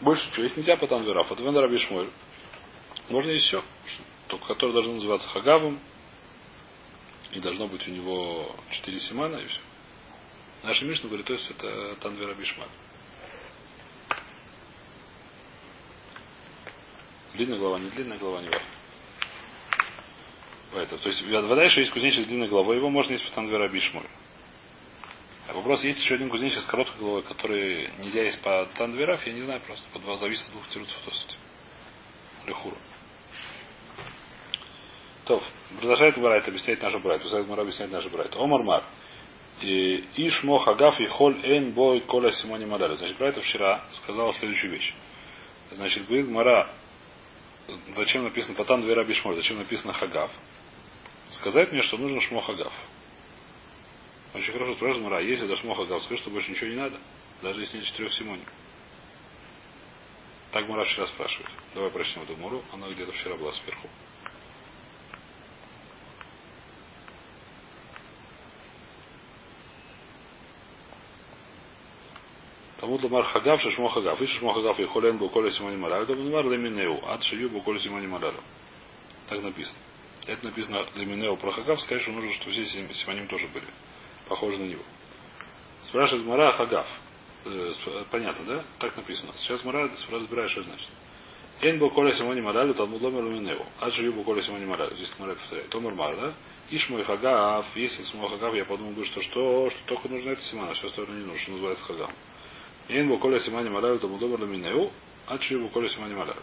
Больше 0.00 0.28
ничего. 0.28 0.42
Есть 0.42 0.56
нельзя 0.56 0.76
по 0.76 0.86
Танверав. 0.86 1.30
От 1.30 1.40
Вен 1.40 1.56
Раби 1.56 1.78
Шмуэль. 1.78 2.10
Можно 3.08 3.30
есть 3.30 3.46
все. 3.46 3.62
Только 4.28 4.46
который 4.46 4.72
должен 4.72 4.94
называться 4.94 5.28
Хагавом. 5.28 5.80
И 7.32 7.40
должно 7.40 7.66
быть 7.66 7.86
у 7.88 7.90
него 7.90 8.54
4 8.70 9.00
семана 9.00 9.36
и 9.36 9.46
все. 9.46 9.60
Наша 10.62 10.84
Мишна 10.84 11.08
говорит, 11.08 11.26
то 11.26 11.32
есть 11.32 11.50
это 11.50 11.96
Танвер 11.96 12.28
Раби 12.28 12.44
Шмуэль. 12.44 12.70
Длинная 17.34 17.58
голова, 17.58 17.78
не 17.78 17.90
длинная 17.90 18.18
голова, 18.18 18.40
не 18.40 18.48
важно. 18.48 18.68
Это, 20.74 20.96
то 20.98 21.08
есть 21.08 21.22
вода 21.22 21.64
еще 21.64 21.80
есть 21.80 21.92
кузнечик 21.92 22.24
с 22.24 22.28
длинной 22.28 22.48
головой, 22.48 22.76
его 22.76 22.88
можно 22.88 23.12
есть 23.12 23.24
по 23.28 23.34
Танвер 23.34 23.58
Раби 23.58 23.80
Шмуэль. 23.80 24.08
А 25.46 25.52
вопрос, 25.52 25.84
есть 25.84 26.00
еще 26.00 26.14
один 26.14 26.30
кузнечик 26.30 26.60
с 26.60 26.66
короткой 26.66 26.98
головой, 26.98 27.22
который 27.22 27.90
нельзя 27.98 28.22
есть 28.22 28.40
по 28.40 28.66
Тандверав, 28.76 29.26
я 29.26 29.32
не 29.32 29.42
знаю 29.42 29.60
просто. 29.60 29.84
По 29.92 29.98
два 29.98 30.16
зависит 30.16 30.46
от 30.46 30.52
двух 30.52 30.68
тирутов 30.68 30.96
тости. 31.04 31.34
Лехуру. 32.46 32.76
То, 35.24 35.42
продолжает 35.80 36.18
Барайт 36.18 36.46
объяснять 36.46 36.82
нашу 36.82 37.00
Брайт. 37.00 37.20
Продолжает 37.20 37.48
Мара 37.48 37.62
объяснять 37.62 37.90
нашу 37.90 38.10
Брайт. 38.10 38.36
Омар 38.36 38.62
Мар. 38.62 38.84
И 39.60 40.04
Ишмо 40.16 40.58
Хагаф 40.58 41.00
и 41.00 41.06
Холь 41.06 41.40
Эн 41.44 41.72
Бой 41.72 42.00
Коля 42.02 42.30
Симони 42.30 42.66
Мадаля. 42.66 42.94
Значит, 42.94 43.16
Брайт 43.16 43.36
вчера 43.36 43.84
сказал 43.92 44.32
следующую 44.34 44.72
вещь. 44.72 44.94
Значит, 45.70 46.06
говорит 46.06 46.28
Мара, 46.28 46.68
зачем 47.94 48.24
написано 48.24 48.54
Патан 48.54 48.82
Двера 48.82 49.04
Бишмоль, 49.04 49.36
зачем 49.36 49.58
написано 49.58 49.92
Хагав? 49.92 50.30
Сказать 51.30 51.72
мне, 51.72 51.82
что 51.82 51.96
нужно 51.96 52.20
Шмо 52.20 52.40
Хагав. 52.40 52.72
Очень 54.34 54.52
хорошо 54.52 54.74
спрашивает 54.74 55.04
Мара, 55.04 55.20
если 55.20 55.46
это 55.46 55.56
Шмо 55.56 55.74
Хагав, 55.74 56.02
скажи, 56.02 56.20
что 56.20 56.30
больше 56.30 56.50
ничего 56.50 56.68
не 56.68 56.76
надо, 56.76 56.98
даже 57.40 57.60
если 57.60 57.78
нет 57.78 57.86
четырех 57.86 58.12
Симоним. 58.12 58.44
Так 60.52 60.68
Мара 60.68 60.84
вчера 60.84 61.06
спрашивает. 61.06 61.50
Давай 61.74 61.90
прочтем 61.90 62.22
эту 62.22 62.36
Муру, 62.36 62.62
она 62.72 62.88
где-то 62.88 63.12
вчера 63.12 63.36
была 63.36 63.52
сверху. 63.52 63.88
Талмуд 72.84 73.02
Ламар 73.02 73.24
Хагав, 73.24 73.60
Шишмо 73.62 73.88
Хагав, 73.88 74.20
и 74.20 74.26
Шишмо 74.26 74.52
Хагав, 74.52 74.78
и 74.78 74.84
Холен 74.84 75.16
был 75.16 75.30
Коля 75.30 75.50
Симони 75.50 75.76
Маралю, 75.76 76.06
то 76.06 76.14
Мар 76.14 76.44
Леминеу, 76.44 77.00
ад 77.06 77.22
Шию 77.22 77.48
был 77.48 77.62
Коля 77.62 77.78
Симони 77.78 78.06
Маралю. 78.06 78.40
Так 79.26 79.42
написано. 79.42 79.78
Это 80.26 80.44
написано 80.44 80.86
Леминеу 80.94 81.36
про 81.36 81.50
Хагав, 81.50 81.80
сказать, 81.80 82.02
что 82.02 82.12
нужно, 82.12 82.30
что 82.32 82.50
все 82.50 82.64
Симоним 82.66 83.26
тоже 83.26 83.46
были. 83.48 83.66
Похожи 84.28 84.58
на 84.58 84.64
него. 84.64 84.82
Спрашивает 85.82 86.26
Мара 86.26 86.52
Хагав. 86.52 86.86
Э, 87.44 87.72
э, 87.86 88.04
понятно, 88.10 88.44
да? 88.44 88.64
Так 88.78 88.96
написано. 88.96 89.32
Сейчас 89.36 89.64
мы 89.64 89.72
разбираем, 89.72 90.48
что 90.48 90.60
а 90.60 90.64
значит. 90.64 90.88
Эн 91.60 91.78
был 91.78 91.90
коля 91.90 92.12
симони 92.12 92.40
малалю, 92.40 92.74
талмуд 92.74 93.00
ломер 93.00 93.24
уминеву. 93.24 93.66
Аджи 93.80 94.04
юбу 94.04 94.22
коля 94.22 94.42
симони 94.42 94.64
малалю. 94.64 94.94
Здесь 94.94 95.14
Мара 95.18 95.34
повторяет. 95.34 95.68
Томар 95.70 95.94
Мар, 95.94 96.16
да? 96.16 96.34
Иш 96.70 96.88
мой 96.88 97.04
хагав, 97.04 97.66
если 97.76 98.02
с 98.02 98.14
мой 98.14 98.28
хагав, 98.30 98.54
я 98.54 98.64
подумал 98.64 98.92
бы, 98.92 99.04
что 99.04 99.20
что, 99.20 99.68
что 99.70 99.78
только 99.86 100.08
нужно 100.08 100.30
это 100.30 100.40
симана, 100.40 100.72
все 100.72 100.86
остальное 100.86 101.18
не 101.18 101.26
нужно, 101.26 101.40
что 101.40 101.52
называется 101.52 101.84
хагав. 101.84 102.10
Эн 102.88 103.08
был 103.08 103.18
коля 103.18 103.38
симони 103.38 103.68
малалю, 103.68 103.98
талмуд 103.98 104.22
ломер 104.22 104.42
уминеву. 104.42 104.90
Аджи 105.26 105.54
юбу 105.54 105.68
коля 105.68 105.88
симони 105.88 106.14
малалю. 106.14 106.40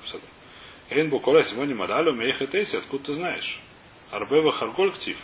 Эн 0.90 1.10
был 1.10 1.20
коля 1.20 1.44
симони 1.44 1.74
малалю, 1.74 2.14
мейхетейси, 2.14 2.76
откуда 2.76 3.06
ты 3.06 3.14
знаешь? 3.14 3.60
Арбева 4.12 4.52
харголь 4.52 4.92
ктив. 4.92 5.18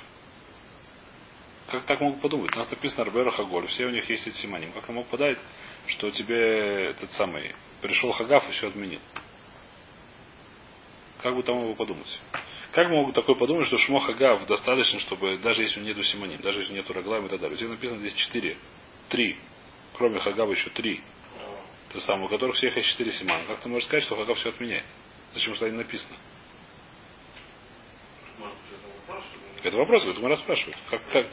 Как 1.67 1.83
так 1.85 1.99
могут 1.99 2.21
подумать? 2.21 2.55
У 2.55 2.59
нас 2.59 2.71
написано 2.71 3.03
Арбева 3.03 3.31
Хаголь, 3.31 3.67
все 3.67 3.85
у 3.85 3.89
них 3.89 4.09
есть 4.09 4.25
эти 4.25 4.35
симоним. 4.35 4.71
Как 4.71 4.85
ты 4.85 4.93
мог 4.93 5.07
подать, 5.07 5.37
что 5.87 6.09
тебе 6.11 6.91
этот 6.91 7.11
самый 7.11 7.53
пришел 7.81 8.11
Хагав 8.13 8.47
и 8.49 8.53
все 8.53 8.69
отменил? 8.69 9.01
Как 11.21 11.35
бы 11.35 11.43
там 11.43 11.59
его 11.61 11.75
подумать? 11.75 12.19
Как 12.71 12.89
могут 12.89 13.15
такое 13.15 13.35
подумать, 13.35 13.67
что 13.67 13.77
Шмо 13.77 13.99
Хагав 13.99 14.45
достаточно, 14.45 14.99
чтобы 14.99 15.37
даже 15.39 15.63
если 15.63 15.81
нету 15.81 16.03
симоним, 16.03 16.41
даже 16.41 16.59
если 16.59 16.73
нету 16.73 16.93
Раглаем 16.93 17.25
и 17.25 17.29
так 17.29 17.41
далее. 17.41 17.57
Здесь 17.57 17.69
написано 17.69 17.99
здесь 17.99 18.13
четыре, 18.13 18.57
три, 19.09 19.37
кроме 19.93 20.19
Хагава 20.19 20.51
еще 20.51 20.69
три. 20.69 21.01
То 21.89 21.99
самое, 21.99 22.27
у 22.27 22.29
которых 22.29 22.55
всех 22.55 22.77
есть 22.77 22.89
четыре 22.89 23.11
симана. 23.11 23.43
Как 23.45 23.59
ты 23.59 23.67
можешь 23.67 23.87
сказать, 23.87 24.05
что 24.05 24.15
Хагав 24.15 24.37
все 24.37 24.49
отменяет? 24.49 24.85
Зачем 25.33 25.53
что 25.55 25.69
не 25.69 25.77
написано? 25.77 26.15
Это 29.63 29.77
вопрос, 29.77 30.05
Это 30.05 30.21
мы 30.21 30.37
спрашивают. 30.37 30.77
Как, 30.89 31.01
как? 31.09 31.27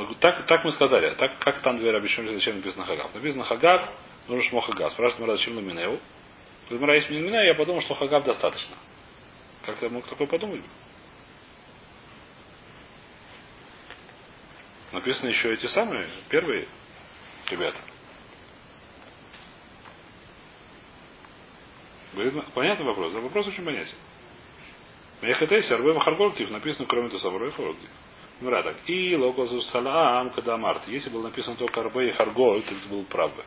Быть. 0.00 0.08
Ну, 0.08 0.14
так, 0.20 0.46
так 0.46 0.64
мы 0.64 0.72
сказали. 0.72 1.14
Так, 1.14 1.38
как 1.38 1.60
там 1.62 1.78
дверь 1.78 1.96
объяснили, 1.96 2.34
зачем 2.34 2.56
написано 2.56 2.84
Хагав? 2.84 3.14
Написано 3.14 3.44
Хагав, 3.44 3.90
нужно 4.28 4.44
шмо 4.44 4.60
Хагав. 4.60 4.92
Спрашивает 4.92 5.38
зачем 5.38 5.56
Ламинеу? 5.56 5.98
Говорит, 6.70 7.02
если 7.02 7.14
Ламинеу, 7.14 7.44
я 7.44 7.54
подумал, 7.54 7.80
что 7.80 7.94
Хагав 7.94 8.24
достаточно. 8.24 8.76
Как 9.64 9.76
ты 9.76 9.88
мог 9.88 10.06
такое 10.06 10.26
подумать? 10.26 10.64
Написаны 14.92 15.28
еще 15.28 15.52
эти 15.52 15.66
самые, 15.66 16.08
первые 16.30 16.66
ребята. 17.50 17.78
Понятный 22.54 22.86
вопрос? 22.86 23.12
Да, 23.12 23.20
вопрос 23.20 23.46
очень 23.46 23.64
понятен. 23.64 23.94
Мехатейси, 25.20 25.72
Арбема 25.72 26.00
Харгольктив 26.00 26.50
написано, 26.50 26.86
кроме 26.86 27.08
того 27.08 27.20
самого 27.20 27.44
Рейфоргдив. 27.44 27.90
Ну, 28.40 28.50
так. 28.50 28.76
И 28.86 29.16
Локозу 29.16 29.60
Салаам, 29.62 30.30
когда 30.30 30.56
Март. 30.56 30.86
Если 30.86 31.10
было 31.10 31.24
написано 31.24 31.56
только 31.56 31.80
Арбе 31.80 32.10
и 32.10 32.12
Харголь, 32.12 32.62
то 32.62 32.74
это 32.74 32.88
было 32.88 33.02
правда. 33.04 33.44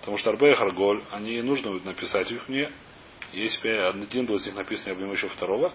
Потому 0.00 0.18
что 0.18 0.30
Арбе 0.30 0.50
и 0.50 0.54
Харголь, 0.54 1.04
они 1.12 1.40
нужно 1.42 1.70
будет 1.70 1.84
написать 1.84 2.30
их 2.30 2.48
мне. 2.48 2.70
Если 3.32 3.62
бы 3.62 4.04
один 4.04 4.26
был 4.26 4.36
из 4.36 4.46
них 4.46 4.56
написан, 4.56 4.92
я 4.92 4.94
бы 4.94 5.12
еще 5.12 5.28
второго. 5.28 5.72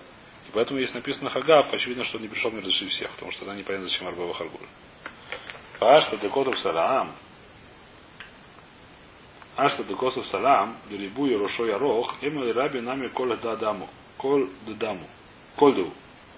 И 0.47 0.51
поэтому, 0.53 0.79
если 0.79 0.95
написано 0.95 1.29
Хагав, 1.29 1.73
очевидно, 1.73 2.03
что 2.03 2.17
он 2.17 2.23
не 2.23 2.29
пришел 2.29 2.51
мне 2.51 2.59
разрешить 2.59 2.91
всех, 2.91 3.11
потому 3.11 3.31
что 3.31 3.45
тогда 3.45 3.55
непонятно, 3.55 3.87
зачем 3.87 4.07
Арбе 4.07 4.29
и 4.29 4.33
Харголь. 4.33 4.67
Пашта 5.79 6.17
Декотов 6.17 6.57
Салаам. 6.59 7.13
Ашта 9.55 9.83
Декотов 9.85 10.25
Салаам, 10.27 10.77
Лилибу 10.89 11.27
и 11.27 11.35
Рошо 11.35 11.65
Ярох, 11.65 12.15
Эмали 12.21 12.51
Раби 12.51 12.81
нами 12.81 13.07
Коля 13.07 13.37
Дадаму. 13.37 13.89
Коль 14.17 14.49
Дадаму. 14.67 15.07
Кольду. 15.55 15.93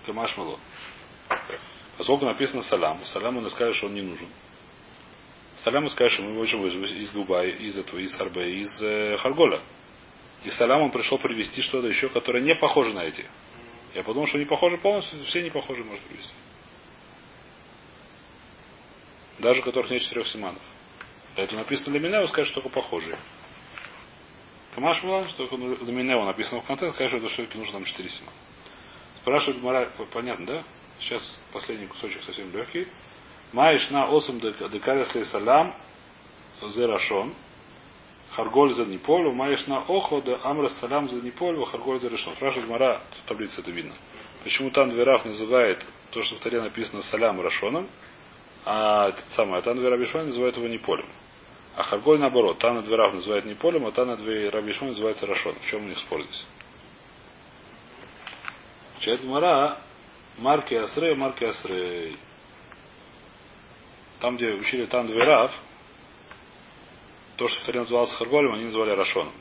Камашмало. 0.06 0.60
Поскольку 2.00 2.24
написано 2.24 2.62
салам, 2.62 3.04
салам 3.04 3.40
он 3.40 3.50
скажет, 3.50 3.76
что 3.76 3.88
он 3.88 3.94
не 3.94 4.02
нужен. 4.02 4.30
Салам 5.58 5.84
он 5.84 5.90
скажет, 5.90 6.14
что 6.14 6.24
мы 6.24 6.32
можем 6.32 6.62
выжить 6.62 6.92
из 6.96 7.12
Губа, 7.12 7.44
из 7.44 7.78
этого, 7.78 8.00
из 8.00 8.16
Харбе, 8.16 8.62
из 8.62 8.82
э, 8.82 9.18
Харгола. 9.18 9.62
И 10.46 10.50
салам 10.50 10.84
он 10.84 10.92
пришел 10.92 11.18
привести 11.18 11.62
что-то 11.62 11.88
еще, 11.88 12.08
которое 12.08 12.42
не 12.42 12.56
похоже 12.56 12.94
на 12.94 13.04
эти. 13.04 13.26
Я 13.94 14.04
подумал, 14.04 14.28
что 14.28 14.38
не 14.38 14.46
похожи 14.46 14.78
полностью, 14.78 15.22
все 15.26 15.42
не 15.42 15.50
похожи 15.50 15.84
может 15.84 16.02
привести. 16.06 16.32
Даже 19.40 19.60
у 19.60 19.64
которых 19.66 19.92
нет 19.92 20.02
четырех 20.02 20.26
симанов. 20.28 20.62
Это 21.36 21.54
написано 21.56 21.92
для 21.92 22.00
меня, 22.00 22.22
вы 22.22 22.30
скажете, 22.30 22.56
только 22.56 22.70
похожие. 22.70 23.20
Камаш 24.74 25.04
была, 25.04 25.28
что 25.28 25.48
для 25.48 25.92
меня 25.92 26.24
написано 26.24 26.62
в 26.62 26.66
конце, 26.66 26.94
скажет, 26.94 27.20
что 27.20 27.28
все-таки 27.28 27.58
нужно 27.58 27.74
нам 27.74 27.84
четыре 27.84 28.08
симана. 28.08 28.38
Спрашивает 29.18 29.62
Мара, 29.62 29.92
понятно, 30.14 30.46
да? 30.46 30.64
Сейчас 31.00 31.40
последний 31.54 31.88
кусочек 31.88 32.24
совсем 32.24 32.52
легкий. 32.54 32.88
Маиш 33.54 33.90
на 33.90 34.10
осам 34.10 34.40
декареслей 34.40 35.26
салам 35.26 35.76
зерашон. 36.62 37.34
Харголь 38.32 38.74
за 38.74 38.86
Неполю, 38.86 39.34
маешь 39.34 39.66
на 39.66 39.80
охо 39.80 40.22
амрас 40.44 40.78
салам 40.80 41.10
за 41.10 41.16
Неполю, 41.16 41.66
харголь 41.66 42.00
за 42.00 42.10
решон. 42.10 42.36
Спрашивает 42.36 42.70
Мара, 42.70 43.02
в 43.24 43.28
таблице 43.28 43.62
это 43.62 43.72
видно. 43.72 43.96
Почему 44.44 44.70
там 44.70 44.92
Дверав 44.92 45.26
называет 45.26 45.86
то, 46.12 46.24
что 46.24 46.36
в 46.36 46.40
таре 46.40 46.62
написано 46.62 47.02
салям 47.02 47.42
рашоном, 47.42 47.88
а 48.66 49.10
этот 49.10 49.30
самый 49.32 49.60
Атан 49.60 49.78
Дверабишман 49.78 50.28
называет 50.28 50.58
его 50.58 50.68
Неполем. 50.68 51.10
А 51.76 51.84
Харголь 51.84 52.20
наоборот. 52.20 52.60
Тана 52.60 52.82
Дверав 52.82 53.14
называет 53.14 53.46
Неполем, 53.46 53.86
а 53.86 53.92
Тана 53.92 54.16
Дверабишман 54.18 54.90
называется 54.90 55.26
Рашоном. 55.26 55.60
В 55.60 55.66
чем 55.66 55.86
у 55.86 55.88
них 55.88 55.98
спор 55.98 56.22
здесь? 56.22 56.46
Чает 59.00 59.24
Мара, 59.24 59.78
Марки 60.40 60.74
Асрей, 60.74 61.16
Марки 61.16 61.44
Асрей. 61.44 62.18
Там, 64.20 64.38
где 64.38 64.54
учили 64.54 64.86
Тан 64.86 65.08
Дверав, 65.08 65.52
то, 67.38 67.48
что 67.48 67.62
в 67.62 67.66
Таре 67.66 67.80
называлось 67.80 68.14
Харголем, 68.14 68.54
они 68.54 68.66
называли 68.66 68.92
Рашоном. 68.92 69.34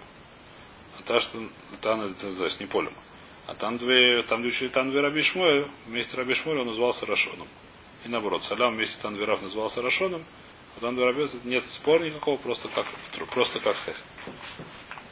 А 0.98 1.02
та, 1.02 1.20
что 1.20 1.48
Тан, 1.80 2.12
это 2.12 2.26
называется 2.26 2.60
не 2.60 2.66
полем. 2.66 2.92
А 3.46 3.54
там, 3.54 3.78
две, 3.78 4.22
там 4.24 4.40
где 4.40 4.50
учили 4.50 4.68
Тан 4.68 4.94
Раби 4.96 5.22
Шмуэль, 5.22 5.66
вместе 5.86 6.16
Раби 6.16 6.34
Шмуэль 6.34 6.60
он 6.60 6.66
назывался 6.68 7.06
Рашоном. 7.06 7.48
И 8.04 8.08
наоборот, 8.08 8.44
Салям 8.44 8.74
вместе 8.74 9.00
Тан 9.00 9.16
Верав 9.16 9.40
назывался 9.42 9.82
Рашоном, 9.82 10.24
а 10.76 10.80
Тан 10.80 10.96
Верабез 10.96 11.34
нет 11.44 11.64
спора 11.70 12.04
никакого, 12.04 12.36
просто 12.36 12.68
как, 12.68 12.86
просто 13.30 13.58
как 13.60 13.76
сказать. 13.76 14.00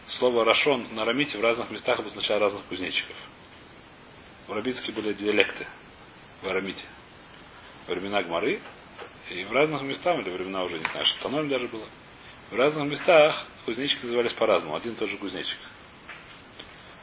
Слово 0.07 0.44
Рашон 0.44 0.87
на 0.92 1.05
Рамите 1.05 1.38
в 1.38 1.40
разных 1.40 1.70
местах 1.70 1.99
обозначает 1.99 2.40
разных 2.40 2.62
кузнечиков. 2.64 3.16
В 4.46 4.52
Рабицке 4.52 4.92
были 4.92 5.12
диалекты 5.12 5.66
в 6.42 6.48
Арамите. 6.48 6.85
Времена 7.88 8.22
Гмары. 8.22 8.61
И 9.30 9.44
в 9.44 9.52
разных 9.52 9.82
местах, 9.82 10.20
или 10.20 10.30
времена 10.30 10.62
уже, 10.62 10.78
не 10.78 10.85
знаю, 10.85 11.04
Шатаноль 11.04 11.48
даже 11.48 11.66
было. 11.66 11.87
В 12.50 12.54
разных 12.54 12.87
местах 12.87 13.46
кузнечики 13.64 14.04
назывались 14.04 14.32
по-разному. 14.35 14.76
Один 14.76 14.92
и 14.92 14.96
тот 14.96 15.11
же 15.11 15.16
кузнечик. 15.18 15.59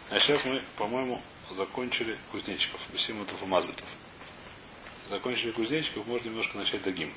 А 0.09 0.19
сейчас 0.19 0.45
мы, 0.45 0.61
по-моему, 0.77 1.21
закончили 1.51 2.17
кузнечиков. 2.31 2.79
Бесимутов 2.93 3.41
и 3.41 3.45
Мазлитов. 3.45 3.87
Закончили 5.09 5.51
кузнечиков, 5.51 6.07
можно 6.07 6.29
немножко 6.29 6.57
начать 6.57 6.81
дагим. 6.83 7.13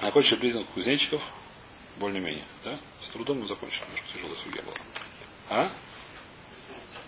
Закончили 0.00 0.36
признак 0.36 0.66
кузнечиков, 0.68 1.22
более-менее, 1.98 2.44
да? 2.64 2.78
С 3.02 3.08
трудом 3.08 3.40
мы 3.40 3.46
закончили, 3.46 3.82
немножко 3.84 4.06
тяжелая 4.14 4.36
судья 4.36 4.62
была. 4.62 4.76
А? 5.50 5.70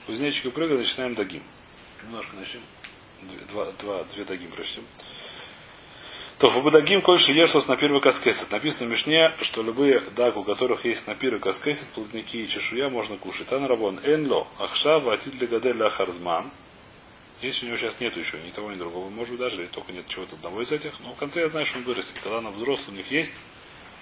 Кузнечики 0.07 0.51
прыгали, 0.51 0.79
начинаем 0.79 1.15
дагим. 1.15 1.43
Немножко 2.03 2.35
начнем. 2.37 2.63
Два, 3.51 3.71
два, 3.73 4.05
две 4.05 4.25
дагим 4.25 4.51
прочтем. 4.51 4.85
То 6.39 6.51
в 6.51 6.65
Бадагим 6.65 7.03
кольше 7.03 7.31
ешлос 7.31 7.69
на 7.69 7.77
первый 7.77 8.01
каскесет. 8.01 8.51
Написано 8.51 8.89
в 8.89 8.91
Мишне, 8.91 9.33
что 9.43 9.63
любые 9.63 10.01
даг, 10.17 10.37
у 10.37 10.43
которых 10.43 10.85
есть 10.85 11.07
на 11.07 11.15
первый 11.15 11.39
каскесет, 11.39 11.87
плотники 11.95 12.37
и 12.37 12.49
чешуя, 12.49 12.89
можно 12.89 13.17
кушать. 13.17 13.47
Тан 13.47 13.65
рабон 13.65 14.01
энло, 14.03 14.49
ахша, 14.59 14.99
ватит 14.99 15.39
для 15.39 15.47
гадель 15.47 15.89
харзман. 15.89 16.51
Если 17.43 17.65
у 17.65 17.69
него 17.69 17.79
сейчас 17.79 18.01
нету 18.01 18.19
еще 18.19 18.41
ни 18.41 18.51
того, 18.51 18.73
ни 18.73 18.77
другого, 18.77 19.09
может 19.09 19.31
быть, 19.33 19.41
даже 19.41 19.65
только 19.69 19.93
нет 19.93 20.09
чего-то 20.09 20.35
одного 20.35 20.63
из 20.63 20.73
этих, 20.73 20.99
но 21.01 21.13
в 21.13 21.17
конце 21.17 21.41
я 21.41 21.49
знаю, 21.49 21.67
что 21.67 21.79
он 21.79 21.85
вырастет. 21.85 22.19
Когда 22.21 22.39
она 22.39 22.51
взрослый, 22.51 22.95
у 22.95 22.99
них 22.99 23.11
есть 23.11 23.33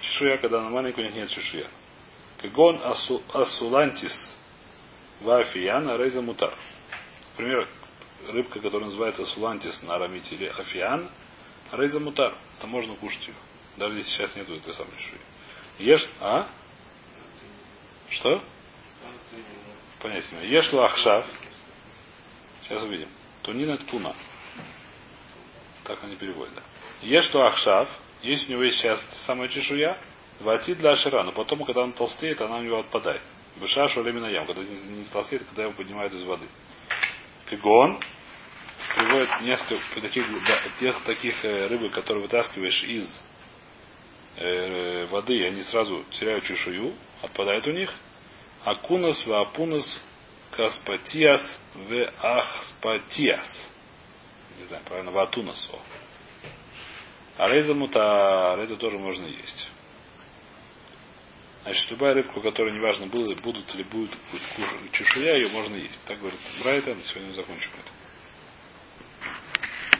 чешуя, 0.01 0.37
когда 0.37 0.61
она 0.61 0.69
маленькая, 0.69 1.01
у 1.01 1.05
них 1.05 1.15
нет 1.15 1.29
чешуя. 1.29 1.67
Кагон 2.41 2.81
асу, 2.83 3.21
асулантис 3.33 4.13
вафиян 5.21 5.89
арейза 5.89 6.21
мутар. 6.21 6.53
Например, 7.31 7.67
рыбка, 8.27 8.59
которая 8.59 8.87
называется 8.87 9.25
сулантис 9.25 9.81
на 9.83 9.95
арамите 9.95 10.35
или 10.35 10.47
афиан, 10.47 11.09
рейза 11.71 11.99
мутар. 11.99 12.35
Это 12.57 12.67
можно 12.67 12.95
кушать 12.95 13.27
ее. 13.27 13.35
Даже 13.77 13.97
если 13.97 14.09
сейчас 14.11 14.35
нету 14.35 14.55
этой 14.55 14.73
самой 14.73 14.97
шеи. 14.99 15.19
Ешь, 15.79 16.09
а? 16.19 16.47
Что? 18.09 18.41
Понятно. 20.01 20.39
Ешь 20.39 20.71
лахшав. 20.73 21.25
Сейчас 22.63 22.83
увидим. 22.83 23.07
Тунина 23.43 23.77
туна. 23.77 24.13
Так 25.85 26.03
они 26.03 26.15
переводят. 26.15 26.53
Да. 26.55 26.61
Ешь 27.01 27.33
ахшав. 27.33 27.87
Если 28.21 28.47
у 28.49 28.51
него 28.51 28.63
есть 28.63 28.77
сейчас 28.77 28.99
самая 29.25 29.47
чешуя, 29.47 29.97
вати 30.41 30.75
для 30.75 30.91
ашира, 30.91 31.23
но 31.23 31.31
потом, 31.31 31.63
когда 31.65 31.81
он 31.81 31.93
толстеет, 31.93 32.39
она 32.41 32.57
у 32.57 32.61
него 32.61 32.79
отпадает. 32.79 33.23
Бешашу 33.57 34.03
лемина 34.03 34.27
ям, 34.27 34.45
когда 34.45 34.63
не, 34.63 35.03
толстеет, 35.11 35.43
когда 35.45 35.63
его 35.63 35.73
поднимают 35.73 36.13
из 36.13 36.23
воды. 36.23 36.47
Кигон 37.49 37.99
приводит 38.95 39.41
несколько 39.41 40.01
таких, 40.01 40.25
несколько 40.79 41.05
таких 41.05 41.45
э, 41.45 41.67
рыбы, 41.67 41.89
которые 41.89 42.23
вытаскиваешь 42.23 42.83
из 42.83 43.19
э, 44.37 45.05
воды, 45.05 45.37
и 45.37 45.43
они 45.43 45.63
сразу 45.63 46.03
теряют 46.11 46.45
чешую, 46.45 46.93
отпадает 47.21 47.67
у 47.67 47.71
них. 47.71 47.93
Акунас 48.63 49.25
в 49.25 49.33
апунас 49.33 50.01
каспатиас 50.51 51.41
в 51.75 52.09
ахспатиас. 52.19 53.71
Не 54.59 54.65
знаю, 54.65 54.83
правильно, 54.85 55.11
ватунасо. 55.11 55.79
А 57.37 57.49
рейза 57.49 57.73
мута, 57.73 58.57
это 58.59 58.75
тоже 58.75 58.99
можно 58.99 59.25
есть. 59.25 59.67
Значит, 61.63 61.91
любая 61.91 62.15
рыбка, 62.15 62.39
у 62.39 62.41
которой 62.41 62.73
неважно, 62.73 63.05
будут, 63.07 63.41
будут 63.41 63.73
ли 63.75 63.83
будет 63.83 64.11
чешуя, 64.93 65.35
ее 65.35 65.49
можно 65.49 65.75
есть. 65.75 65.99
Так 66.07 66.19
говорит 66.19 66.39
Брайта, 66.63 66.95
на 66.95 67.03
сегодня 67.03 67.31
закончим 67.33 67.69
это. 67.77 68.00